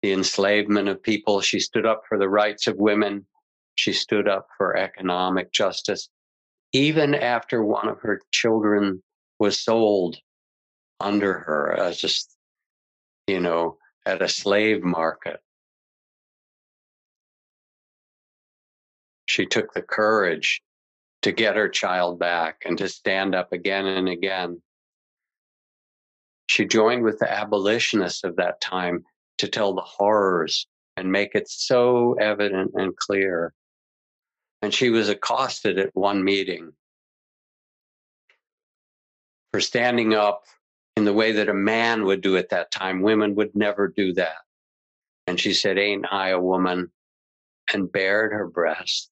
the 0.00 0.12
enslavement 0.12 0.88
of 0.88 1.02
people. 1.02 1.42
She 1.42 1.60
stood 1.60 1.84
up 1.84 2.00
for 2.08 2.18
the 2.18 2.30
rights 2.30 2.66
of 2.66 2.76
women. 2.76 3.26
She 3.74 3.92
stood 3.92 4.26
up 4.26 4.46
for 4.56 4.74
economic 4.74 5.52
justice. 5.52 6.08
Even 6.72 7.14
after 7.14 7.62
one 7.62 7.88
of 7.88 8.00
her 8.00 8.22
children 8.30 9.02
was 9.38 9.60
sold 9.60 10.16
under 10.98 11.34
her 11.34 11.74
as 11.78 11.98
just, 11.98 12.34
you 13.26 13.38
know, 13.38 13.76
at 14.06 14.22
a 14.22 14.28
slave 14.28 14.82
market. 14.82 15.40
She 19.26 19.44
took 19.44 19.74
the 19.74 19.82
courage 19.82 20.62
to 21.22 21.32
get 21.32 21.56
her 21.56 21.68
child 21.68 22.18
back 22.18 22.62
and 22.64 22.76
to 22.78 22.88
stand 22.88 23.34
up 23.34 23.52
again 23.52 23.86
and 23.86 24.08
again. 24.08 24.60
She 26.46 26.66
joined 26.66 27.04
with 27.04 27.18
the 27.18 27.32
abolitionists 27.32 28.24
of 28.24 28.36
that 28.36 28.60
time 28.60 29.04
to 29.38 29.48
tell 29.48 29.74
the 29.74 29.82
horrors 29.82 30.66
and 30.96 31.10
make 31.10 31.34
it 31.34 31.48
so 31.48 32.14
evident 32.14 32.72
and 32.74 32.96
clear. 32.96 33.54
And 34.60 34.74
she 34.74 34.90
was 34.90 35.08
accosted 35.08 35.78
at 35.78 35.94
one 35.94 36.22
meeting 36.22 36.72
for 39.52 39.60
standing 39.60 40.14
up 40.14 40.44
in 40.96 41.04
the 41.04 41.12
way 41.12 41.32
that 41.32 41.48
a 41.48 41.54
man 41.54 42.04
would 42.04 42.20
do 42.20 42.36
at 42.36 42.50
that 42.50 42.70
time. 42.70 43.02
Women 43.02 43.34
would 43.36 43.54
never 43.54 43.88
do 43.88 44.12
that. 44.14 44.36
And 45.26 45.38
she 45.40 45.54
said, 45.54 45.78
Ain't 45.78 46.06
I 46.10 46.30
a 46.30 46.40
woman? 46.40 46.90
And 47.72 47.90
bared 47.90 48.32
her 48.32 48.46
breasts, 48.46 49.08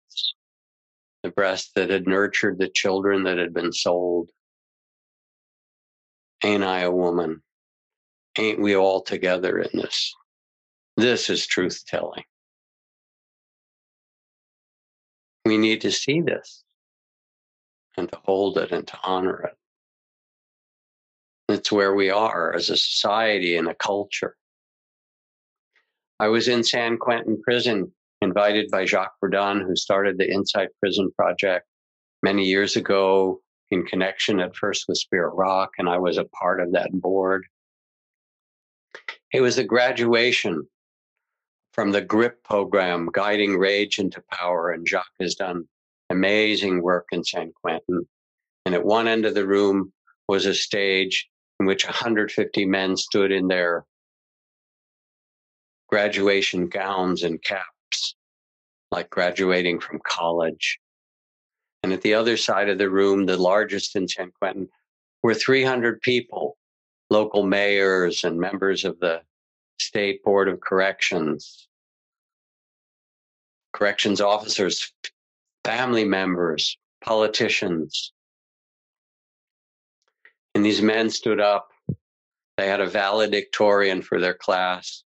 the 1.23 1.31
breast 1.31 1.73
that 1.75 1.91
had 1.91 2.07
nurtured 2.07 2.59
the 2.59 2.69
children 2.69 3.25
that 3.25 3.39
had 3.39 3.53
been 3.53 3.73
sold. 3.73 4.31
Ain't 6.43 6.65
I 6.65 6.81
a 6.81 6.91
woman? 6.91 7.43
Ain't 8.39 8.61
we 8.61 8.77
all 8.77 9.03
together 9.03 9.59
in 9.59 9.79
this? 9.79 10.15
This 10.97 11.29
is 11.29 11.47
truth 11.47 11.85
telling. 11.87 12.25
We 15.45 15.59
need 15.59 15.83
to 15.83 15.91
see 15.91 16.21
this 16.21 16.63
and 17.97 18.11
to 18.11 18.19
hold 18.25 18.59
it 18.59 18.73
and 18.73 18.87
to 18.87 18.99
honor 19.03 19.43
it. 19.43 19.57
It's 21.49 21.73
where 21.73 21.95
we 21.95 22.11
are 22.11 22.55
as 22.55 22.71
a 22.71 22.77
society 22.77 23.57
and 23.57 23.69
a 23.69 23.75
culture. 23.75 24.37
I 26.21 26.29
was 26.29 26.49
in 26.49 26.63
San 26.63 26.99
Quentin 26.99 27.43
prison, 27.43 27.93
invited 28.31 28.71
by 28.71 28.85
Jacques 28.85 29.17
Verduin, 29.21 29.61
who 29.61 29.75
started 29.75 30.17
the 30.17 30.33
Insight 30.33 30.69
Prison 30.79 31.11
Project 31.17 31.67
many 32.23 32.45
years 32.45 32.77
ago 32.77 33.41
in 33.73 33.85
connection 33.85 34.39
at 34.39 34.55
first 34.55 34.85
with 34.87 34.99
Spirit 34.99 35.35
Rock, 35.35 35.71
and 35.79 35.89
I 35.89 35.99
was 35.99 36.17
a 36.17 36.27
part 36.27 36.61
of 36.61 36.71
that 36.73 36.93
board. 36.93 37.45
It 39.33 39.41
was 39.41 39.59
a 39.59 39.65
graduation 39.65 40.65
from 41.73 41.91
the 41.91 42.03
GRIP 42.03 42.45
program, 42.45 43.09
Guiding 43.13 43.59
Rage 43.59 43.99
into 43.99 44.23
Power, 44.31 44.71
and 44.71 44.87
Jacques 44.87 45.19
has 45.19 45.35
done 45.35 45.65
amazing 46.09 46.83
work 46.83 47.07
in 47.11 47.25
San 47.25 47.51
Quentin. 47.61 48.07
And 48.65 48.77
at 48.77 48.85
one 48.85 49.09
end 49.09 49.27
of 49.27 49.35
the 49.35 49.47
room 49.47 49.93
was 50.29 50.47
a 50.47 50.55
stage 50.55 51.29
in 51.59 51.67
which 51.67 51.85
150 51.85 52.65
men 52.65 52.97
stood 52.97 53.33
in 53.33 53.49
their 53.49 53.85
graduation 55.89 56.69
gowns 56.69 57.25
and 57.25 57.43
caps, 57.43 57.80
like 58.91 59.11
graduating 59.11 59.81
from 59.81 60.01
college. 60.07 60.79
And 61.83 61.93
at 61.93 62.03
the 62.03 62.15
other 62.15 62.37
side 62.37 62.69
of 62.69 62.79
the 62.79 62.91
room, 62.91 63.27
the 63.27 63.37
largest 63.37 63.97
in 63.97 64.07
San 64.09 64.31
Quentin, 64.39 64.69
were 65.23 65.35
300 65.35 66.01
people, 66.01 66.57
local 67.09 67.43
mayors 67.43 68.25
and 68.25 68.39
members 68.39 68.85
of 68.85 68.99
the 69.01 69.23
state 69.79 70.23
board 70.23 70.49
of 70.49 70.61
corrections, 70.61 71.69
corrections 73.73 74.21
officers, 74.21 74.93
family 75.65 76.05
members, 76.05 76.77
politicians, 77.03 78.13
and 80.55 80.65
these 80.65 80.83
men 80.83 81.11
stood 81.11 81.41
up. 81.41 81.69
They 82.57 82.69
had 82.69 82.81
a 82.81 82.87
valedictorian 82.87 84.03
for 84.03 84.21
their 84.21 84.35
class. 84.35 85.05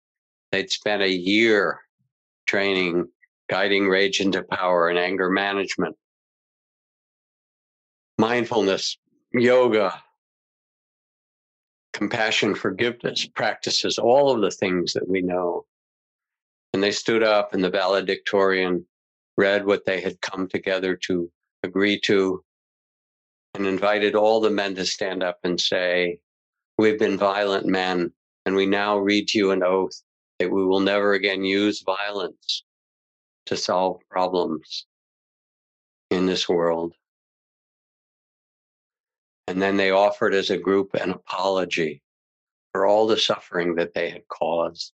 They'd 0.51 0.69
spent 0.69 1.01
a 1.01 1.09
year 1.09 1.79
training, 2.45 3.07
guiding 3.49 3.89
rage 3.89 4.21
into 4.21 4.43
power 4.43 4.89
and 4.89 4.99
anger 4.99 5.29
management, 5.29 5.95
mindfulness, 8.17 8.97
yoga, 9.33 10.01
compassion, 11.93 12.53
forgiveness 12.53 13.27
practices, 13.27 13.97
all 13.97 14.31
of 14.31 14.41
the 14.41 14.51
things 14.51 14.93
that 14.93 15.09
we 15.09 15.21
know. 15.21 15.65
And 16.73 16.83
they 16.83 16.91
stood 16.91 17.23
up, 17.23 17.53
and 17.53 17.63
the 17.63 17.71
valedictorian 17.71 18.85
read 19.35 19.65
what 19.65 19.85
they 19.85 19.99
had 19.99 20.21
come 20.21 20.47
together 20.47 20.95
to 21.07 21.31
agree 21.63 21.99
to 22.01 22.43
and 23.55 23.65
invited 23.65 24.13
all 24.13 24.39
the 24.39 24.51
men 24.51 24.75
to 24.75 24.85
stand 24.85 25.23
up 25.23 25.39
and 25.43 25.59
say, 25.59 26.19
We've 26.77 26.99
been 26.99 27.17
violent 27.17 27.65
men, 27.65 28.13
and 28.45 28.55
we 28.55 28.67
now 28.67 28.99
read 28.99 29.27
to 29.29 29.37
you 29.37 29.51
an 29.51 29.63
oath 29.63 30.01
that 30.37 30.51
we 30.51 30.63
will 30.65 30.79
never 30.79 31.13
again 31.13 31.43
use 31.43 31.81
violence 31.81 32.63
to 33.49 33.57
solve 33.57 33.99
problems 34.09 34.85
in 36.11 36.27
this 36.27 36.47
world. 36.47 36.93
And 39.47 39.59
then 39.59 39.75
they 39.75 39.89
offered 39.89 40.35
as 40.35 40.51
a 40.51 40.57
group 40.57 40.93
an 40.93 41.09
apology 41.09 42.03
for 42.71 42.85
all 42.85 43.07
the 43.07 43.17
suffering 43.17 43.75
that 43.75 43.95
they 43.95 44.11
had 44.11 44.27
caused 44.27 44.93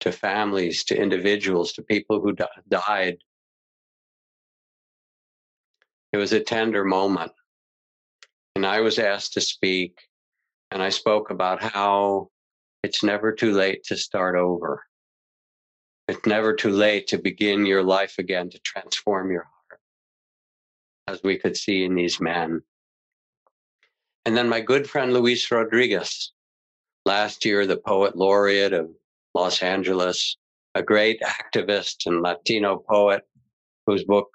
to 0.00 0.10
families, 0.10 0.84
to 0.84 0.96
individuals, 0.96 1.74
to 1.74 1.82
people 1.82 2.20
who 2.20 2.34
died 2.68 3.18
it 6.14 6.16
was 6.16 6.32
a 6.32 6.40
tender 6.40 6.84
moment. 6.84 7.32
And 8.56 8.64
I 8.64 8.80
was 8.80 8.98
asked 8.98 9.34
to 9.34 9.40
speak, 9.40 9.98
and 10.70 10.82
I 10.82 10.88
spoke 10.88 11.28
about 11.28 11.62
how 11.62 12.30
it's 12.82 13.02
never 13.02 13.32
too 13.32 13.52
late 13.52 13.82
to 13.84 13.96
start 13.96 14.36
over. 14.36 14.84
It's 16.06 16.26
never 16.26 16.54
too 16.54 16.70
late 16.70 17.06
to 17.08 17.18
begin 17.18 17.64
your 17.64 17.82
life 17.82 18.16
again, 18.18 18.50
to 18.50 18.58
transform 18.58 19.30
your 19.30 19.44
heart, 19.44 19.80
as 21.06 21.22
we 21.22 21.38
could 21.38 21.56
see 21.56 21.84
in 21.84 21.94
these 21.94 22.20
men. 22.20 22.62
And 24.26 24.36
then 24.36 24.48
my 24.48 24.60
good 24.60 24.88
friend 24.88 25.12
Luis 25.12 25.50
Rodriguez, 25.50 26.32
last 27.06 27.44
year, 27.44 27.66
the 27.66 27.78
poet 27.78 28.16
laureate 28.16 28.72
of 28.72 28.90
Los 29.34 29.62
Angeles, 29.62 30.36
a 30.74 30.82
great 30.82 31.20
activist 31.22 32.06
and 32.06 32.22
Latino 32.22 32.76
poet 32.76 33.22
whose 33.86 34.04
book 34.04 34.28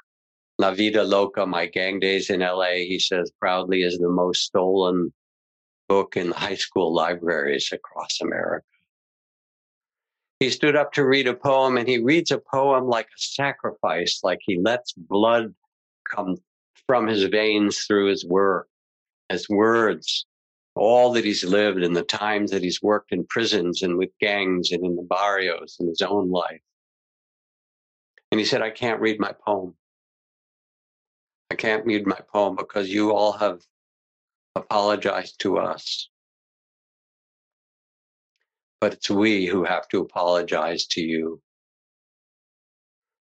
La 0.58 0.71
Vida 0.71 1.03
Loca, 1.03 1.45
My 1.45 1.67
Gang 1.67 1.99
Days 1.99 2.29
in 2.29 2.41
LA, 2.41 2.73
he 2.86 2.99
says 2.99 3.32
proudly 3.39 3.84
is 3.84 3.97
the 3.97 4.10
most 4.10 4.43
stolen 4.43 5.13
book 5.88 6.17
in 6.17 6.32
high 6.32 6.55
school 6.55 6.93
libraries 6.93 7.69
across 7.71 8.21
America. 8.21 8.65
He 10.39 10.49
stood 10.49 10.75
up 10.75 10.93
to 10.93 11.06
read 11.06 11.28
a 11.28 11.34
poem 11.34 11.78
and 11.78 11.88
he 11.88 11.97
reads 11.97 12.32
a 12.32 12.39
poem 12.39 12.88
like 12.88 13.08
a 13.08 13.17
sacrifice, 13.19 14.21
like 14.23 14.39
he 14.41 14.58
lets 14.58 14.93
blood 14.93 15.54
come 16.10 16.38
from 16.88 17.08
his 17.08 17.25
veins 17.25 17.80
through 17.80 18.08
his 18.08 18.25
work, 18.25 18.69
his 19.28 19.49
words, 19.49 20.25
all 20.75 21.12
that 21.13 21.25
he's 21.25 21.43
lived 21.43 21.84
and 21.84 21.95
the 21.95 22.04
times 22.04 22.52
that 22.52 22.63
he's 22.63 22.82
worked 22.82 23.12
in 23.12 23.25
prisons 23.25 23.82
and 23.82 23.97
with 23.97 24.10
gangs 24.21 24.71
and 24.71 24.86
in 24.86 24.95
the 24.95 25.04
barrios 25.04 25.75
in 25.80 25.88
his 25.88 26.02
own 26.02 26.32
life. 26.32 26.62
And 28.32 28.39
he 28.39 28.45
said, 28.45 28.62
I 28.62 28.69
can't 28.69 29.02
read 29.02 29.19
my 29.19 29.34
poem. 29.45 29.75
I 31.52 31.56
can't 31.56 31.86
read 31.86 32.08
my 32.08 32.19
poem 32.32 32.56
because 32.56 32.89
you 32.89 33.12
all 33.12 33.34
have 33.34 33.62
apologized 34.56 35.39
to 35.41 35.58
us. 35.58 36.10
But 38.81 38.93
it's 38.93 39.09
we 39.09 39.45
who 39.45 39.63
have 39.63 39.87
to 39.89 39.99
apologize 39.99 40.85
to 40.87 41.01
you. 41.01 41.41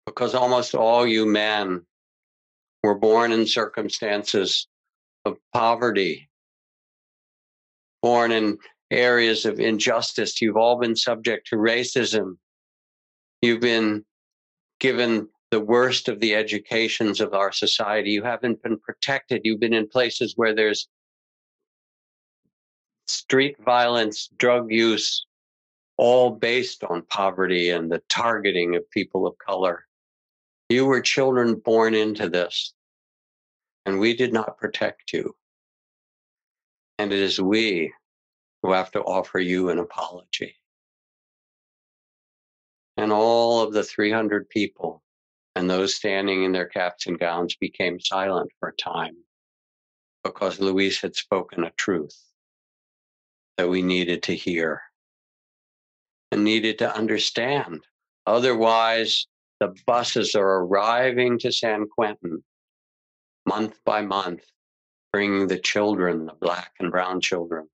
Because 0.06 0.34
almost 0.34 0.76
all 0.76 1.06
you 1.06 1.26
men 1.26 1.86
were 2.82 2.96
born 2.96 3.32
in 3.32 3.46
circumstances 3.46 4.68
of 5.26 5.38
poverty, 5.54 6.30
born 8.02 8.32
in 8.32 8.58
areas 8.92 9.46
of 9.46 9.60
injustice. 9.60 10.42
You've 10.42 10.58
all 10.58 10.80
been 10.80 10.96
subject 10.96 11.48
to 11.48 11.56
racism. 11.56 12.38
You've 13.42 13.62
been 13.62 14.04
given 14.80 15.30
the 15.52 15.62
worst 15.62 16.10
of 16.10 16.20
the 16.20 16.36
educations 16.36 17.22
of 17.22 17.34
our 17.34 17.52
society. 17.52 18.12
You 18.12 18.24
haven't 18.24 18.62
been 18.64 18.80
protected. 18.80 19.42
You've 19.44 19.60
been 19.60 19.74
in 19.74 19.88
places 19.88 20.34
where 20.36 20.54
there's 20.54 20.88
street 23.08 23.56
violence, 23.64 24.30
drug 24.38 24.72
use, 24.72 25.26
all 25.98 26.32
based 26.32 26.84
on 26.84 27.04
poverty 27.04 27.70
and 27.70 27.92
the 27.92 28.02
targeting 28.10 28.76
of 28.76 28.90
people 28.90 29.28
of 29.28 29.38
color. 29.38 29.86
You 30.70 30.86
were 30.86 31.02
children 31.02 31.56
born 31.56 31.94
into 31.94 32.30
this, 32.30 32.74
and 33.86 34.00
we 34.00 34.16
did 34.16 34.34
not 34.34 34.58
protect 34.58 35.14
you. 35.14 35.36
And 36.98 37.12
it 37.12 37.20
is 37.20 37.40
we 37.40 37.94
who 38.62 38.72
have 38.72 38.92
to 38.92 39.02
offer 39.02 39.40
you 39.40 39.70
an 39.70 39.80
apology. 39.80 40.56
And 42.98 43.12
all 43.12 43.62
of 43.62 43.74
the 43.74 43.84
300 43.84 44.50
people 44.50 45.04
and 45.56 45.70
those 45.70 45.96
standing 45.96 46.44
in 46.44 46.52
their 46.52 46.68
caps 46.68 47.08
and 47.08 47.20
gowns 47.20 47.56
became 47.56 48.00
silent 48.00 48.52
for 48.60 48.70
a 48.70 48.76
time 48.76 49.18
because 50.24 50.60
Luis 50.60 51.02
had 51.02 51.16
spoken 51.16 51.64
a 51.64 51.72
truth 51.72 52.18
that 53.58 53.70
we 53.70 53.82
needed 53.82 54.24
to 54.24 54.36
hear 54.36 54.82
and 56.34 56.44
needed 56.44 56.80
to 56.80 56.96
understand. 56.96 57.86
Otherwise, 58.26 59.28
the 59.60 59.72
buses 59.86 60.34
are 60.34 60.64
arriving 60.64 61.38
to 61.38 61.52
San 61.52 61.86
Quentin 61.88 62.44
month 63.46 63.80
by 63.86 64.02
month, 64.02 64.44
bringing 65.12 65.48
the 65.48 65.60
children, 65.60 66.26
the 66.26 66.34
black 66.34 66.72
and 66.80 66.90
brown 66.90 67.22
children, 67.22 67.68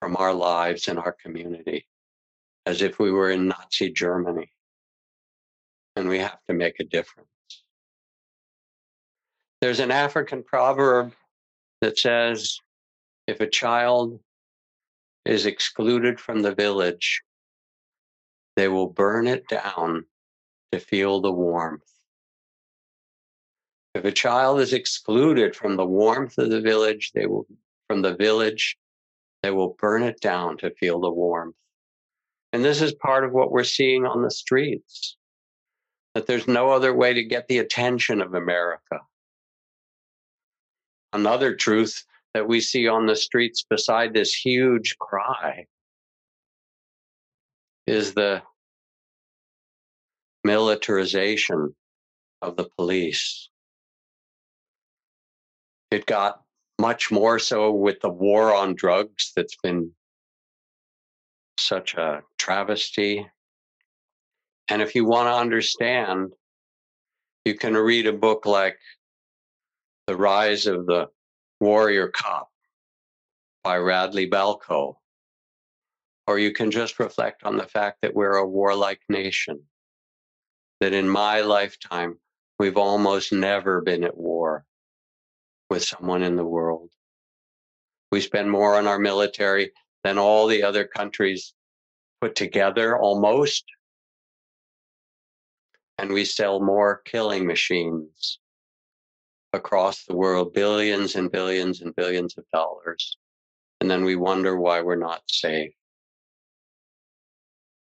from 0.00 0.16
our 0.16 0.32
lives 0.32 0.88
and 0.88 0.98
our 0.98 1.14
community 1.22 1.86
as 2.64 2.80
if 2.80 2.98
we 2.98 3.10
were 3.10 3.30
in 3.30 3.48
Nazi 3.48 3.90
Germany. 3.90 4.50
And 5.96 6.08
we 6.08 6.18
have 6.18 6.38
to 6.48 6.54
make 6.54 6.80
a 6.80 6.84
difference. 6.84 7.28
There's 9.60 9.80
an 9.80 9.90
African 9.90 10.42
proverb 10.42 11.12
that 11.82 11.98
says 11.98 12.58
if 13.26 13.40
a 13.40 13.46
child 13.46 14.18
is 15.24 15.46
excluded 15.46 16.20
from 16.20 16.42
the 16.42 16.54
village, 16.54 17.22
they 18.56 18.68
will 18.68 18.88
burn 18.88 19.26
it 19.26 19.48
down 19.48 20.04
to 20.72 20.80
feel 20.80 21.20
the 21.20 21.32
warmth. 21.32 21.88
If 23.94 24.04
a 24.04 24.12
child 24.12 24.60
is 24.60 24.72
excluded 24.72 25.54
from 25.54 25.76
the 25.76 25.86
warmth 25.86 26.38
of 26.38 26.50
the 26.50 26.60
village, 26.60 27.12
they 27.14 27.26
will, 27.26 27.46
from 27.88 28.02
the 28.02 28.14
village, 28.14 28.76
they 29.42 29.50
will 29.50 29.76
burn 29.78 30.02
it 30.02 30.20
down 30.20 30.56
to 30.58 30.70
feel 30.70 31.00
the 31.00 31.10
warmth. 31.10 31.56
And 32.52 32.64
this 32.64 32.80
is 32.80 32.94
part 32.94 33.24
of 33.24 33.32
what 33.32 33.50
we're 33.50 33.64
seeing 33.64 34.06
on 34.06 34.22
the 34.22 34.30
streets 34.30 35.16
that 36.14 36.26
there's 36.26 36.48
no 36.48 36.70
other 36.70 36.94
way 36.94 37.14
to 37.14 37.24
get 37.24 37.48
the 37.48 37.58
attention 37.58 38.20
of 38.20 38.34
America. 38.34 39.00
Another 41.12 41.54
truth 41.54 42.04
that 42.34 42.48
we 42.48 42.60
see 42.60 42.88
on 42.88 43.06
the 43.06 43.16
streets 43.16 43.64
beside 43.68 44.14
this 44.14 44.32
huge 44.32 44.96
cry 44.98 45.66
is 47.86 48.14
the 48.14 48.42
militarization 50.44 51.74
of 52.40 52.56
the 52.56 52.68
police. 52.76 53.48
It 55.90 56.06
got 56.06 56.42
much 56.80 57.10
more 57.10 57.38
so 57.38 57.70
with 57.70 58.00
the 58.00 58.08
war 58.08 58.54
on 58.54 58.74
drugs 58.74 59.32
that's 59.36 59.56
been 59.62 59.92
such 61.58 61.94
a 61.94 62.22
travesty. 62.38 63.26
And 64.68 64.80
if 64.80 64.94
you 64.94 65.04
want 65.04 65.28
to 65.28 65.34
understand, 65.34 66.32
you 67.44 67.54
can 67.54 67.76
read 67.76 68.06
a 68.06 68.12
book 68.12 68.46
like 68.46 68.78
The 70.06 70.16
Rise 70.16 70.66
of 70.66 70.86
the 70.86 71.08
Warrior 71.62 72.08
Cop 72.08 72.50
by 73.62 73.76
Radley 73.76 74.28
Balko. 74.28 74.96
Or 76.26 76.36
you 76.36 76.52
can 76.52 76.72
just 76.72 76.98
reflect 76.98 77.44
on 77.44 77.56
the 77.56 77.68
fact 77.68 77.98
that 78.02 78.16
we're 78.16 78.34
a 78.34 78.48
warlike 78.48 79.00
nation, 79.08 79.62
that 80.80 80.92
in 80.92 81.08
my 81.08 81.42
lifetime, 81.42 82.18
we've 82.58 82.76
almost 82.76 83.32
never 83.32 83.80
been 83.80 84.02
at 84.02 84.16
war 84.16 84.64
with 85.70 85.84
someone 85.84 86.24
in 86.24 86.34
the 86.34 86.44
world. 86.44 86.90
We 88.10 88.20
spend 88.20 88.50
more 88.50 88.76
on 88.76 88.88
our 88.88 88.98
military 88.98 89.70
than 90.02 90.18
all 90.18 90.48
the 90.48 90.64
other 90.64 90.84
countries 90.84 91.54
put 92.20 92.34
together 92.34 92.98
almost. 92.98 93.62
And 95.96 96.10
we 96.12 96.24
sell 96.24 96.58
more 96.58 97.02
killing 97.04 97.46
machines 97.46 98.40
across 99.52 100.04
the 100.04 100.16
world, 100.16 100.54
billions 100.54 101.14
and 101.14 101.30
billions 101.30 101.82
and 101.82 101.94
billions 101.94 102.36
of 102.38 102.44
dollars. 102.52 103.16
And 103.80 103.90
then 103.90 104.04
we 104.04 104.16
wonder 104.16 104.56
why 104.58 104.80
we're 104.80 104.96
not 104.96 105.22
safe. 105.26 105.72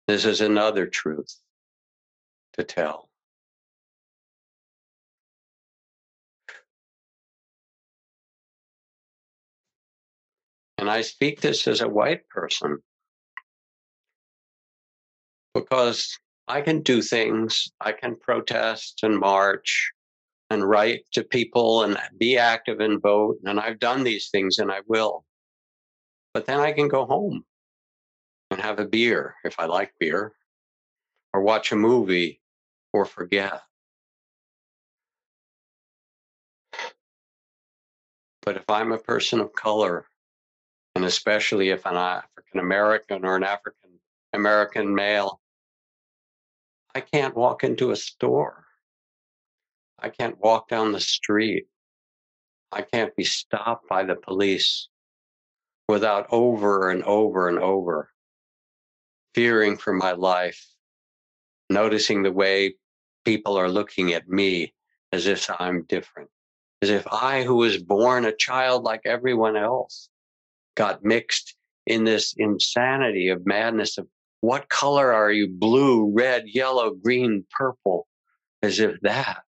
This 0.07 0.25
is 0.25 0.41
another 0.41 0.88
truth 0.88 1.36
to 2.53 2.63
tell. 2.63 3.10
And 10.77 10.89
I 10.89 11.01
speak 11.01 11.41
this 11.41 11.67
as 11.67 11.81
a 11.81 11.88
white 11.88 12.27
person 12.29 12.79
because 15.53 16.17
I 16.47 16.62
can 16.62 16.81
do 16.81 17.01
things, 17.01 17.71
I 17.79 17.91
can 17.91 18.15
protest 18.15 19.01
and 19.03 19.19
march 19.19 19.91
and 20.51 20.67
write 20.67 21.05
to 21.13 21.23
people 21.23 21.83
and 21.83 21.97
be 22.17 22.37
active 22.37 22.81
and 22.81 23.01
vote. 23.01 23.37
And 23.45 23.59
I've 23.59 23.79
done 23.79 24.03
these 24.03 24.29
things 24.29 24.59
and 24.59 24.71
I 24.71 24.81
will. 24.85 25.25
But 26.33 26.45
then 26.45 26.59
I 26.59 26.71
can 26.73 26.87
go 26.87 27.05
home 27.05 27.45
and 28.49 28.59
have 28.59 28.79
a 28.79 28.85
beer 28.85 29.35
if 29.45 29.59
I 29.59 29.65
like 29.65 29.93
beer, 29.99 30.33
or 31.33 31.41
watch 31.41 31.71
a 31.71 31.75
movie 31.75 32.41
or 32.91 33.05
forget. 33.05 33.61
But 38.41 38.57
if 38.57 38.69
I'm 38.69 38.91
a 38.91 38.97
person 38.97 39.39
of 39.39 39.53
color 39.53 40.05
and 40.95 41.05
especially 41.05 41.69
if 41.69 41.85
an 41.85 41.95
African 41.95 42.59
American 42.59 43.23
or 43.23 43.37
an 43.37 43.43
African 43.43 43.91
American 44.33 44.93
male, 44.93 45.39
I 46.93 46.99
can't 46.99 47.35
walk 47.35 47.63
into 47.63 47.91
a 47.91 47.95
store. 47.95 48.65
I 50.01 50.09
can't 50.09 50.39
walk 50.39 50.67
down 50.67 50.91
the 50.91 50.99
street. 50.99 51.67
I 52.71 52.81
can't 52.81 53.15
be 53.15 53.23
stopped 53.23 53.87
by 53.87 54.03
the 54.03 54.15
police 54.15 54.89
without 55.87 56.25
over 56.31 56.89
and 56.89 57.03
over 57.03 57.47
and 57.47 57.59
over 57.59 58.09
fearing 59.35 59.77
for 59.77 59.93
my 59.93 60.13
life, 60.13 60.65
noticing 61.69 62.23
the 62.23 62.31
way 62.31 62.75
people 63.25 63.57
are 63.57 63.69
looking 63.69 64.13
at 64.13 64.27
me 64.27 64.73
as 65.11 65.27
if 65.27 65.49
I'm 65.59 65.83
different, 65.83 66.29
as 66.81 66.89
if 66.89 67.05
I, 67.11 67.43
who 67.43 67.55
was 67.55 67.81
born 67.81 68.25
a 68.25 68.35
child 68.35 68.83
like 68.83 69.01
everyone 69.05 69.55
else, 69.55 70.09
got 70.75 71.03
mixed 71.03 71.55
in 71.85 72.03
this 72.03 72.33
insanity 72.37 73.29
of 73.29 73.45
madness 73.45 73.97
of 73.97 74.07
what 74.41 74.69
color 74.69 75.13
are 75.13 75.31
you? 75.31 75.47
Blue, 75.47 76.11
red, 76.11 76.45
yellow, 76.47 76.91
green, 76.91 77.45
purple, 77.55 78.07
as 78.63 78.79
if 78.79 78.99
that 79.01 79.43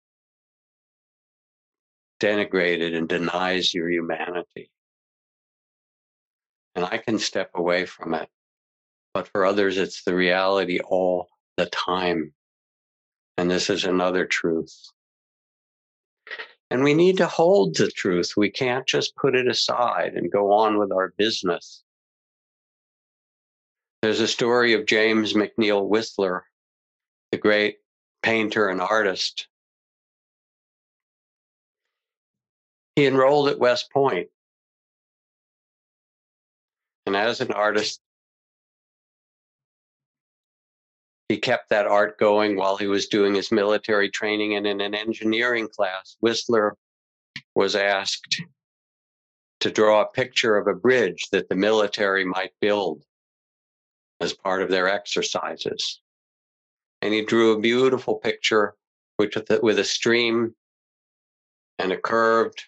denigrated 2.23 2.95
and 2.95 3.09
denies 3.09 3.73
your 3.73 3.89
humanity. 3.89 4.71
And 6.73 6.85
I 6.85 6.97
can 6.97 7.19
step 7.19 7.51
away 7.53 7.85
from 7.85 8.13
it. 8.13 8.29
But 9.13 9.27
for 9.27 9.45
others, 9.45 9.77
it's 9.77 10.03
the 10.03 10.15
reality 10.15 10.79
all 10.79 11.27
the 11.57 11.65
time. 11.67 12.33
And 13.37 13.51
this 13.51 13.69
is 13.69 13.83
another 13.83 14.25
truth. 14.25 14.73
And 16.71 16.83
we 16.83 16.93
need 16.93 17.17
to 17.17 17.27
hold 17.27 17.75
the 17.75 17.91
truth. 17.91 18.33
We 18.37 18.49
can't 18.49 18.87
just 18.87 19.15
put 19.17 19.35
it 19.35 19.47
aside 19.47 20.13
and 20.13 20.31
go 20.31 20.53
on 20.53 20.79
with 20.79 20.91
our 20.91 21.13
business. 21.17 21.83
There's 24.01 24.21
a 24.21 24.27
story 24.27 24.73
of 24.73 24.85
James 24.85 25.33
McNeill 25.33 25.87
Whistler, 25.87 26.45
the 27.31 27.37
great 27.37 27.77
painter 28.21 28.69
and 28.69 28.81
artist. 28.81 29.47
He 32.95 33.07
enrolled 33.07 33.49
at 33.49 33.59
West 33.59 33.91
Point. 33.91 34.29
And 37.05 37.15
as 37.15 37.41
an 37.41 37.51
artist, 37.51 37.99
he 41.27 41.37
kept 41.37 41.69
that 41.69 41.87
art 41.87 42.19
going 42.19 42.55
while 42.55 42.77
he 42.77 42.87
was 42.87 43.07
doing 43.07 43.33
his 43.33 43.51
military 43.51 44.09
training. 44.09 44.55
And 44.55 44.67
in 44.67 44.79
an 44.79 44.93
engineering 44.93 45.67
class, 45.67 46.17
Whistler 46.21 46.77
was 47.55 47.75
asked 47.75 48.41
to 49.61 49.71
draw 49.71 50.01
a 50.01 50.11
picture 50.11 50.57
of 50.57 50.67
a 50.67 50.73
bridge 50.73 51.29
that 51.31 51.49
the 51.49 51.55
military 51.55 52.25
might 52.25 52.51
build 52.61 53.03
as 54.19 54.33
part 54.33 54.61
of 54.61 54.69
their 54.69 54.87
exercises. 54.87 56.01
And 57.01 57.13
he 57.13 57.25
drew 57.25 57.53
a 57.53 57.59
beautiful 57.59 58.15
picture 58.15 58.75
with, 59.17 59.33
with 59.61 59.79
a 59.79 59.83
stream 59.83 60.55
and 61.79 61.91
a 61.91 61.97
curved 61.97 62.63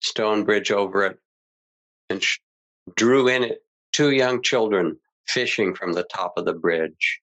stone 0.00 0.44
bridge 0.44 0.70
over 0.70 1.04
it 1.06 1.18
and 2.10 2.22
sh- 2.22 2.38
drew 2.96 3.28
in 3.28 3.42
it 3.42 3.58
two 3.92 4.10
young 4.10 4.42
children 4.42 4.98
fishing 5.26 5.74
from 5.74 5.92
the 5.92 6.04
top 6.04 6.36
of 6.36 6.44
the 6.44 6.54
bridge. 6.54 7.20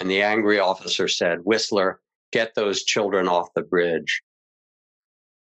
And 0.00 0.10
the 0.10 0.22
angry 0.22 0.58
officer 0.58 1.08
said, 1.08 1.40
Whistler, 1.44 2.00
get 2.32 2.54
those 2.54 2.84
children 2.84 3.28
off 3.28 3.54
the 3.54 3.62
bridge. 3.62 4.22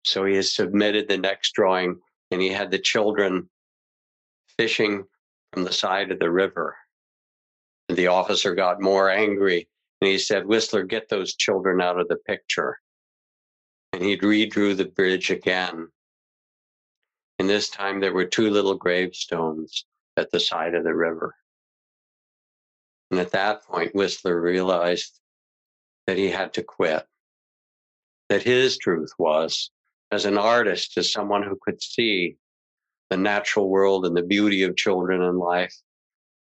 So 0.05 0.25
he 0.25 0.37
has 0.37 0.55
submitted 0.55 1.09
the 1.09 1.17
next 1.17 1.53
drawing, 1.53 2.01
and 2.31 2.41
he 2.41 2.49
had 2.51 2.71
the 2.71 2.79
children 2.79 3.49
fishing 4.57 5.05
from 5.53 5.65
the 5.65 5.73
side 5.73 6.13
of 6.13 6.19
the 6.19 6.31
river. 6.31 6.77
And 7.89 7.97
The 7.97 8.09
officer 8.09 8.55
got 8.55 8.81
more 8.81 9.11
angry 9.11 9.69
and 10.01 10.11
he 10.11 10.19
said, 10.19 10.47
Whistler, 10.47 10.83
get 10.83 11.09
those 11.09 11.35
children 11.35 11.81
out 11.81 11.99
of 11.99 12.09
the 12.09 12.17
picture. 12.17 12.79
And 13.97 14.05
he 14.05 14.19
redrew 14.19 14.77
the 14.77 14.85
bridge 14.85 15.31
again. 15.31 15.89
And 17.39 17.49
this 17.49 17.71
time 17.71 17.99
there 17.99 18.13
were 18.13 18.27
two 18.27 18.51
little 18.51 18.75
gravestones 18.75 19.87
at 20.19 20.31
the 20.31 20.39
side 20.39 20.75
of 20.75 20.85
the 20.85 20.95
river. 20.95 21.35
And 23.11 23.19
at 23.19 23.31
that 23.31 23.65
point, 23.65 23.95
Whistler 23.95 24.39
realized 24.39 25.19
that 26.07 26.19
he 26.19 26.29
had 26.29 26.53
to 26.55 26.63
quit. 26.63 27.07
That 28.29 28.43
his 28.43 28.77
truth 28.77 29.13
was, 29.19 29.71
as 30.13 30.27
an 30.27 30.37
artist, 30.37 30.99
as 30.99 31.11
someone 31.11 31.43
who 31.43 31.59
could 31.63 31.83
see 31.83 32.37
the 33.09 33.17
natural 33.17 33.71
world 33.71 34.05
and 34.05 34.15
the 34.15 34.23
beauty 34.23 34.65
of 34.65 34.77
children 34.77 35.23
and 35.23 35.39
life, 35.39 35.75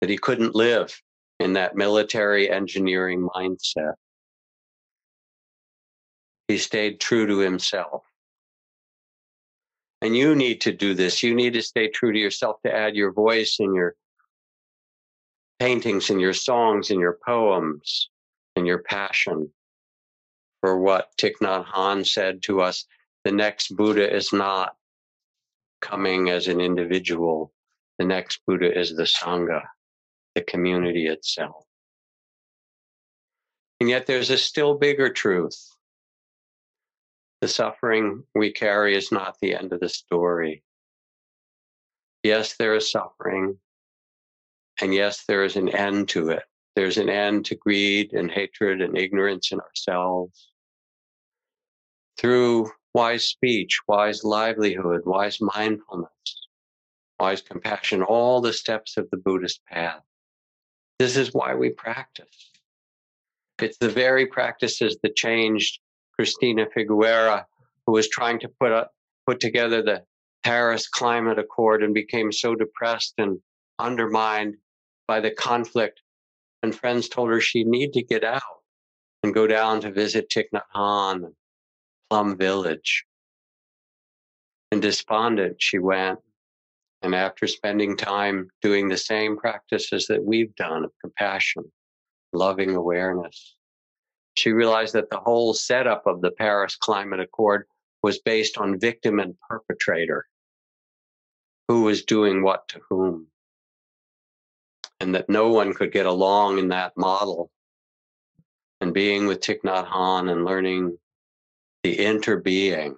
that 0.01 0.09
he 0.09 0.17
couldn't 0.17 0.55
live 0.55 0.99
in 1.41 1.53
that 1.53 1.77
military 1.77 2.49
engineering 2.49 3.29
mindset. 3.37 3.97
He 6.49 6.59
stayed 6.59 7.01
true 7.01 7.27
to 7.27 7.39
himself. 7.39 8.05
And 10.03 10.17
you 10.17 10.35
need 10.35 10.61
to 10.63 10.73
do 10.73 10.95
this. 10.95 11.23
You 11.23 11.35
need 11.35 11.55
to 11.55 11.63
stay 11.63 11.89
true 11.89 12.13
to 12.13 12.19
yourself 12.19 12.61
to 12.65 12.75
add 12.75 12.95
your 12.95 13.13
voice 13.13 13.57
and 13.59 13.75
your 13.75 13.95
paintings 15.59 16.11
and 16.11 16.21
your 16.21 16.35
songs 16.35 16.91
and 16.91 17.01
your 17.01 17.19
poems 17.27 18.11
and 18.57 18.67
your 18.67 18.79
passion 18.83 19.51
for 20.61 20.79
what 20.79 21.11
Thich 21.19 21.35
Nhat 21.43 21.67
Hanh 21.67 22.07
said 22.07 22.43
to 22.45 22.61
us 22.61 22.87
the 23.25 23.33
next 23.33 23.77
Buddha 23.77 24.15
is 24.15 24.33
not 24.33 24.75
coming 25.81 26.31
as 26.31 26.49
an 26.49 26.61
individual, 26.61 27.53
the 27.99 28.05
next 28.05 28.41
Buddha 28.47 28.79
is 28.79 28.97
the 28.97 29.03
Sangha, 29.03 29.63
the 30.35 30.43
community 30.43 31.07
itself. 31.07 31.65
And 33.81 33.91
yet 33.91 34.07
there's 34.07 34.31
a 34.31 34.39
still 34.39 34.75
bigger 34.75 35.11
truth. 35.11 35.74
The 37.45 37.49
suffering 37.49 38.25
we 38.35 38.51
carry 38.53 38.97
is 38.97 39.13
not 39.13 39.37
the 39.39 39.55
end 39.55 39.75
of 39.75 39.81
the 39.81 39.89
story. 39.91 40.65
Yes, 42.23 42.57
there 42.57 42.75
is 42.75 42.91
suffering. 42.91 43.59
And 44.81 44.95
yes, 44.95 45.25
there 45.29 45.45
is 45.45 45.55
an 45.57 45.69
end 45.69 46.09
to 46.09 46.31
it. 46.31 46.45
There's 46.75 46.97
an 46.97 47.11
end 47.11 47.45
to 47.45 47.55
greed 47.55 48.15
and 48.15 48.31
hatred 48.31 48.81
and 48.81 48.97
ignorance 48.97 49.53
in 49.53 49.61
ourselves. 49.61 50.53
Through 52.17 52.71
wise 52.95 53.25
speech, 53.25 53.79
wise 53.87 54.25
livelihood, 54.25 55.03
wise 55.05 55.39
mindfulness, 55.39 56.49
wise 57.21 57.43
compassion, 57.43 58.03
all 58.03 58.41
the 58.41 58.55
steps 58.55 58.97
of 58.97 59.11
the 59.11 59.19
Buddhist 59.19 59.61
path. 59.67 60.01
This 60.99 61.19
is 61.19 61.35
why 61.35 61.55
we 61.55 61.69
practice. 61.69 62.53
It's 63.61 63.77
the 63.77 63.91
very 63.91 64.25
practices 64.29 64.97
that 65.03 65.15
changed 65.15 65.81
Christiana 66.17 66.67
Figueres, 66.77 67.45
who 67.87 67.93
was 67.93 68.09
trying 68.09 68.41
to 68.41 68.49
put 68.61 68.87
put 69.27 69.41
together 69.41 69.83
the 69.83 70.05
Paris 70.45 70.89
Climate 70.89 71.39
Accord 71.39 71.83
and 71.83 71.95
became 71.95 72.31
so 72.31 72.55
depressed 72.55 73.15
and 73.19 73.39
undermined 73.79 74.57
by 75.09 75.21
the 75.21 75.31
conflict. 75.31 76.01
And 76.63 76.75
friends 76.75 77.09
told 77.09 77.31
her 77.31 77.41
she 77.41 77.65
need 77.65 77.93
to 77.95 78.03
get 78.03 78.25
out 78.25 78.43
and 79.23 79.35
go 79.35 79.47
down 79.47 79.81
to 79.81 79.91
visit 79.91 80.31
Thich 80.31 80.45
Nhat 80.55 80.63
Hanh 80.75 81.33
Plum 82.11 82.37
Village. 82.37 83.05
And 84.71 84.83
despondent, 84.83 85.57
she 85.59 85.79
went. 85.79 86.19
And 87.03 87.15
after 87.15 87.47
spending 87.47 87.97
time 87.97 88.49
doing 88.63 88.89
the 88.89 88.97
same 88.97 89.37
practices 89.37 90.07
that 90.09 90.25
we've 90.25 90.55
done 90.57 90.85
of 90.85 90.93
compassion, 91.03 91.65
loving 92.33 92.75
awareness, 92.75 93.57
she 94.35 94.53
realized 94.53 94.95
that 94.95 95.11
the 95.11 95.19
whole 95.19 95.55
setup 95.55 96.07
of 96.07 96.21
the 96.21 96.31
Paris 96.31 96.77
Climate 96.77 97.21
Accord 97.21 97.67
was 98.03 98.19
based 98.21 98.59
on 98.59 98.79
victim 98.79 99.19
and 99.19 99.35
perpetrator. 99.49 100.27
Who 101.69 101.83
was 101.83 102.05
doing 102.05 102.43
what 102.43 102.69
to 102.69 102.81
whom? 102.91 103.29
and 105.01 105.15
that 105.15 105.29
no 105.29 105.49
one 105.49 105.75
could 105.75 105.93
get 105.93 106.07
along 106.07 106.59
in 106.59 106.69
that 106.69 106.97
model. 106.97 107.51
And 108.81 108.95
being 108.95 109.27
with 109.27 109.41
Thich 109.41 109.61
Nhat 109.63 109.87
Hanh 109.87 110.31
and 110.31 110.45
learning 110.45 110.99
the 111.83 111.97
interbeing, 111.97 112.95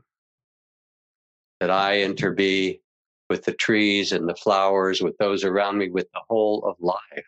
that 1.60 1.70
I 1.70 1.96
interbe 1.96 2.80
with 3.28 3.44
the 3.44 3.54
trees 3.54 4.12
and 4.12 4.28
the 4.28 4.34
flowers, 4.34 5.02
with 5.02 5.16
those 5.18 5.42
around 5.42 5.78
me, 5.78 5.90
with 5.90 6.06
the 6.12 6.20
whole 6.28 6.64
of 6.64 6.76
life. 6.80 7.26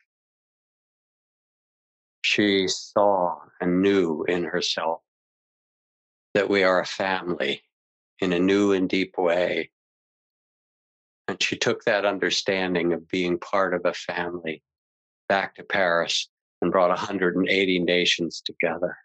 She 2.28 2.68
saw 2.68 3.38
and 3.58 3.80
knew 3.80 4.24
in 4.24 4.44
herself 4.44 5.00
that 6.34 6.50
we 6.50 6.62
are 6.62 6.78
a 6.78 6.84
family 6.84 7.62
in 8.18 8.34
a 8.34 8.38
new 8.38 8.72
and 8.72 8.86
deep 8.86 9.16
way 9.16 9.70
and 11.26 11.42
she 11.42 11.56
took 11.56 11.84
that 11.84 12.04
understanding 12.04 12.92
of 12.92 13.08
being 13.08 13.38
part 13.38 13.72
of 13.72 13.80
a 13.86 13.94
family 13.94 14.62
back 15.26 15.54
to 15.54 15.62
Paris 15.62 16.28
and 16.60 16.70
brought 16.70 16.90
180 16.90 17.78
nations 17.78 18.42
together. 18.44 18.98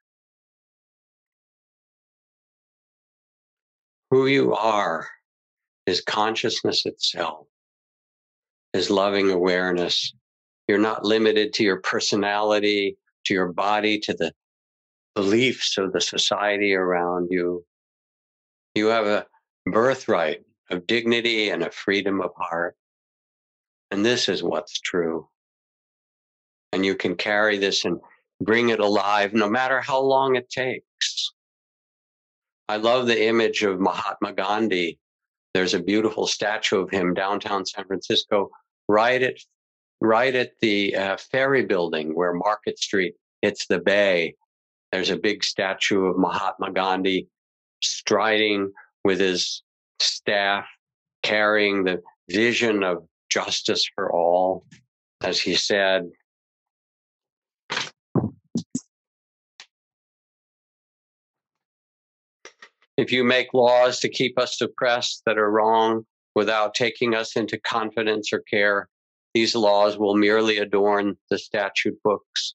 Who 4.12 4.27
you 4.27 4.53
are 4.53 5.07
is 5.86 6.01
consciousness 6.01 6.86
itself, 6.86 7.47
is 8.73 8.89
loving 8.89 9.29
awareness. 9.31 10.13
You're 10.67 10.77
not 10.77 11.05
limited 11.05 11.53
to 11.53 11.63
your 11.63 11.79
personality, 11.79 12.97
to 13.25 13.33
your 13.33 13.51
body, 13.51 13.99
to 13.99 14.13
the 14.13 14.33
beliefs 15.15 15.77
of 15.77 15.93
the 15.93 16.01
society 16.01 16.73
around 16.73 17.27
you. 17.29 17.65
You 18.75 18.88
have 18.88 19.05
a 19.05 19.25
birthright 19.65 20.41
of 20.69 20.88
dignity 20.88 21.49
and 21.49 21.63
a 21.63 21.71
freedom 21.71 22.21
of 22.21 22.31
heart. 22.38 22.75
And 23.91 24.05
this 24.05 24.27
is 24.27 24.41
what's 24.41 24.79
true. 24.79 25.27
And 26.71 26.86
you 26.86 26.95
can 26.95 27.15
carry 27.15 27.57
this 27.59 27.86
and 27.86 27.99
bring 28.41 28.69
it 28.69 28.79
alive 28.79 29.33
no 29.33 29.47
matter 29.49 29.79
how 29.79 29.99
long 30.01 30.36
it 30.36 30.49
takes. 30.49 31.33
I 32.67 32.77
love 32.77 33.07
the 33.07 33.27
image 33.27 33.63
of 33.63 33.79
Mahatma 33.79 34.33
Gandhi. 34.33 34.97
There's 35.53 35.75
a 35.75 35.79
beautiful 35.79 36.25
statue 36.25 36.79
of 36.79 36.89
him 36.89 37.13
downtown 37.13 37.65
San 37.65 37.86
Francisco, 37.86 38.49
right 38.88 39.21
at 39.21 39.36
right 40.03 40.35
at 40.35 40.51
the 40.59 40.95
uh, 40.95 41.17
ferry 41.17 41.63
building 41.65 42.13
where 42.13 42.33
Market 42.33 42.77
Street 42.77 43.15
hits 43.41 43.65
the 43.67 43.79
bay. 43.79 44.35
There's 44.91 45.09
a 45.09 45.17
big 45.17 45.43
statue 45.43 46.05
of 46.05 46.17
Mahatma 46.17 46.71
Gandhi 46.71 47.29
striding 47.81 48.71
with 49.05 49.19
his 49.19 49.63
staff 49.99 50.65
carrying 51.23 51.85
the 51.85 52.01
vision 52.29 52.83
of 52.83 53.07
justice 53.29 53.89
for 53.95 54.11
all. 54.11 54.65
As 55.23 55.39
he 55.39 55.55
said, 55.55 56.09
if 62.97 63.13
you 63.13 63.23
make 63.23 63.53
laws 63.53 64.01
to 64.01 64.09
keep 64.09 64.37
us 64.37 64.57
suppressed 64.57 65.23
that 65.25 65.37
are 65.37 65.49
wrong 65.49 66.05
without 66.35 66.73
taking 66.73 67.15
us 67.15 67.37
into 67.37 67.57
confidence 67.61 68.33
or 68.33 68.41
care, 68.41 68.89
these 69.33 69.55
laws 69.55 69.97
will 69.97 70.15
merely 70.15 70.57
adorn 70.57 71.17
the 71.29 71.39
statute 71.39 72.01
books. 72.03 72.53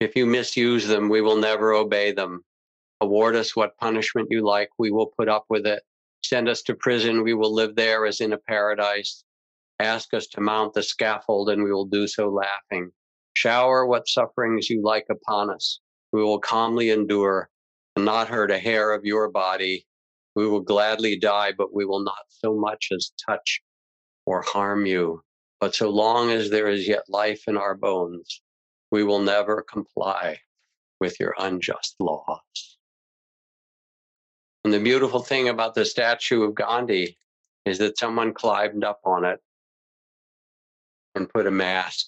If 0.00 0.14
you 0.14 0.26
misuse 0.26 0.86
them, 0.86 1.08
we 1.08 1.20
will 1.20 1.36
never 1.36 1.72
obey 1.72 2.12
them. 2.12 2.44
Award 3.00 3.34
us 3.34 3.56
what 3.56 3.76
punishment 3.78 4.28
you 4.30 4.44
like, 4.44 4.70
we 4.78 4.90
will 4.90 5.12
put 5.18 5.28
up 5.28 5.46
with 5.48 5.66
it. 5.66 5.82
Send 6.22 6.48
us 6.48 6.62
to 6.62 6.74
prison, 6.74 7.22
we 7.22 7.34
will 7.34 7.52
live 7.52 7.74
there 7.74 8.06
as 8.06 8.20
in 8.20 8.32
a 8.32 8.38
paradise. 8.38 9.24
Ask 9.80 10.14
us 10.14 10.28
to 10.28 10.40
mount 10.40 10.74
the 10.74 10.82
scaffold, 10.82 11.50
and 11.50 11.64
we 11.64 11.72
will 11.72 11.84
do 11.84 12.06
so 12.06 12.28
laughing. 12.28 12.92
Shower 13.34 13.86
what 13.86 14.08
sufferings 14.08 14.70
you 14.70 14.82
like 14.82 15.06
upon 15.10 15.50
us. 15.50 15.80
We 16.12 16.22
will 16.22 16.38
calmly 16.38 16.90
endure 16.90 17.50
and 17.96 18.04
not 18.04 18.28
hurt 18.28 18.52
a 18.52 18.58
hair 18.58 18.92
of 18.92 19.04
your 19.04 19.28
body. 19.30 19.86
We 20.36 20.46
will 20.46 20.60
gladly 20.60 21.18
die, 21.18 21.52
but 21.56 21.74
we 21.74 21.84
will 21.84 22.04
not 22.04 22.24
so 22.28 22.54
much 22.54 22.88
as 22.92 23.12
touch 23.26 23.60
or 24.26 24.42
harm 24.42 24.86
you. 24.86 25.22
But 25.60 25.74
so 25.74 25.90
long 25.90 26.30
as 26.30 26.50
there 26.50 26.68
is 26.68 26.86
yet 26.88 27.08
life 27.08 27.44
in 27.46 27.56
our 27.56 27.74
bones, 27.74 28.42
we 28.90 29.04
will 29.04 29.20
never 29.20 29.62
comply 29.62 30.38
with 31.00 31.18
your 31.20 31.34
unjust 31.38 31.96
laws. 32.00 32.78
And 34.64 34.72
the 34.72 34.80
beautiful 34.80 35.20
thing 35.20 35.48
about 35.48 35.74
the 35.74 35.84
statue 35.84 36.42
of 36.42 36.54
Gandhi 36.54 37.16
is 37.64 37.78
that 37.78 37.98
someone 37.98 38.32
climbed 38.32 38.84
up 38.84 39.00
on 39.04 39.24
it 39.24 39.40
and 41.14 41.28
put 41.28 41.46
a 41.46 41.50
mask. 41.50 42.06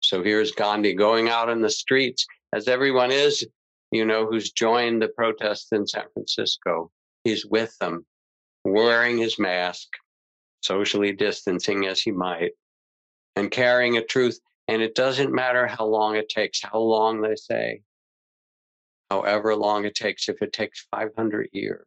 So 0.00 0.22
here's 0.22 0.52
Gandhi 0.52 0.94
going 0.94 1.28
out 1.28 1.48
in 1.48 1.60
the 1.60 1.70
streets, 1.70 2.26
as 2.52 2.68
everyone 2.68 3.10
is, 3.10 3.46
you 3.90 4.04
know, 4.04 4.26
who's 4.26 4.52
joined 4.52 5.02
the 5.02 5.08
protests 5.08 5.72
in 5.72 5.86
San 5.86 6.04
Francisco. 6.12 6.90
He's 7.24 7.44
with 7.44 7.76
them, 7.78 8.06
wearing 8.64 9.18
his 9.18 9.38
mask, 9.38 9.88
socially 10.60 11.12
distancing 11.12 11.86
as 11.86 12.00
he 12.00 12.10
might, 12.10 12.52
and 13.36 13.50
carrying 13.50 13.96
a 13.96 14.04
truth 14.04 14.40
And 14.68 14.82
it 14.82 14.94
doesn't 14.94 15.32
matter 15.32 15.66
how 15.66 15.86
long 15.86 16.16
it 16.16 16.28
takes, 16.28 16.62
how 16.62 16.78
long 16.78 17.22
they 17.22 17.34
say, 17.36 17.80
however 19.10 19.56
long 19.56 19.86
it 19.86 19.94
takes, 19.94 20.28
if 20.28 20.42
it 20.42 20.52
takes 20.52 20.86
500 20.90 21.48
years, 21.52 21.86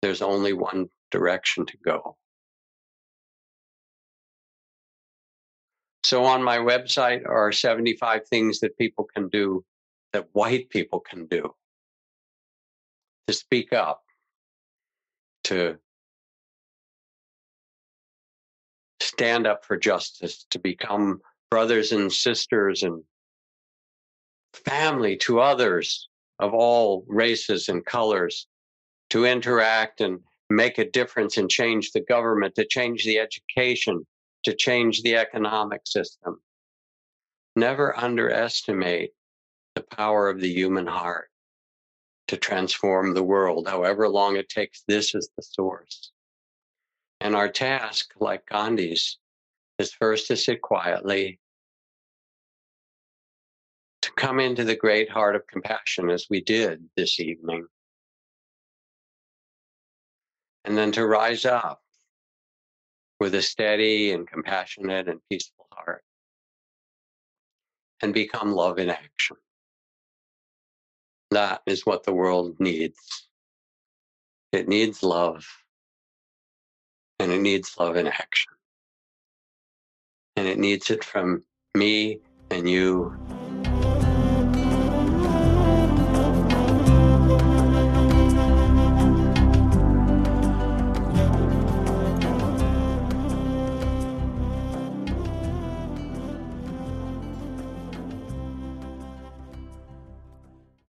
there's 0.00 0.22
only 0.22 0.52
one 0.52 0.86
direction 1.10 1.66
to 1.66 1.76
go. 1.84 2.16
So 6.04 6.24
on 6.24 6.42
my 6.42 6.58
website 6.58 7.28
are 7.28 7.50
75 7.50 8.28
things 8.28 8.60
that 8.60 8.78
people 8.78 9.08
can 9.12 9.28
do, 9.28 9.64
that 10.12 10.28
white 10.32 10.70
people 10.70 11.00
can 11.00 11.26
do 11.26 11.52
to 13.26 13.32
speak 13.34 13.72
up, 13.72 14.02
to 15.44 15.78
stand 19.08 19.46
up 19.46 19.64
for 19.64 19.76
justice, 19.76 20.44
to 20.50 20.58
become 20.58 21.20
brothers 21.50 21.92
and 21.92 22.12
sisters 22.12 22.82
and 22.82 23.02
family 24.52 25.16
to 25.16 25.40
others 25.40 26.08
of 26.38 26.54
all 26.54 27.04
races 27.08 27.68
and 27.68 27.84
colors, 27.84 28.46
to 29.10 29.24
interact 29.24 30.00
and 30.00 30.20
make 30.50 30.78
a 30.78 30.90
difference 30.90 31.36
and 31.36 31.50
change 31.50 31.90
the 31.92 32.00
government, 32.00 32.54
to 32.54 32.66
change 32.66 33.04
the 33.04 33.18
education, 33.18 34.06
to 34.44 34.54
change 34.54 35.02
the 35.02 35.16
economic 35.16 35.80
system. 35.84 36.40
Never 37.56 37.98
underestimate 37.98 39.10
the 39.74 39.82
power 39.82 40.28
of 40.28 40.40
the 40.40 40.52
human 40.52 40.86
heart 40.86 41.28
to 42.28 42.36
transform 42.36 43.14
the 43.14 43.22
world, 43.22 43.66
however 43.66 44.08
long 44.08 44.36
it 44.36 44.48
takes. 44.48 44.84
This 44.86 45.14
is 45.14 45.28
the 45.36 45.42
source. 45.42 46.12
And 47.20 47.34
our 47.34 47.48
task, 47.48 48.12
like 48.20 48.46
Gandhi's, 48.46 49.18
is 49.78 49.92
first 49.92 50.28
to 50.28 50.36
sit 50.36 50.60
quietly, 50.62 51.40
to 54.02 54.12
come 54.16 54.40
into 54.40 54.64
the 54.64 54.76
great 54.76 55.10
heart 55.10 55.36
of 55.36 55.46
compassion 55.46 56.10
as 56.10 56.26
we 56.30 56.40
did 56.40 56.88
this 56.96 57.18
evening, 57.20 57.66
and 60.64 60.76
then 60.76 60.92
to 60.92 61.06
rise 61.06 61.44
up 61.44 61.82
with 63.20 63.34
a 63.34 63.42
steady 63.42 64.12
and 64.12 64.28
compassionate 64.28 65.08
and 65.08 65.20
peaceful 65.28 65.66
heart 65.72 66.04
and 68.00 68.14
become 68.14 68.52
love 68.52 68.78
in 68.78 68.90
action. 68.90 69.36
That 71.30 71.62
is 71.66 71.84
what 71.84 72.04
the 72.04 72.12
world 72.12 72.58
needs. 72.60 73.28
It 74.52 74.68
needs 74.68 75.02
love, 75.02 75.46
and 77.18 77.32
it 77.32 77.40
needs 77.40 77.76
love 77.78 77.96
in 77.96 78.06
action. 78.06 78.52
And 80.36 80.46
it 80.46 80.58
needs 80.58 80.90
it 80.90 81.02
from 81.04 81.44
me 81.74 82.20
and 82.50 82.68
you 82.68 83.14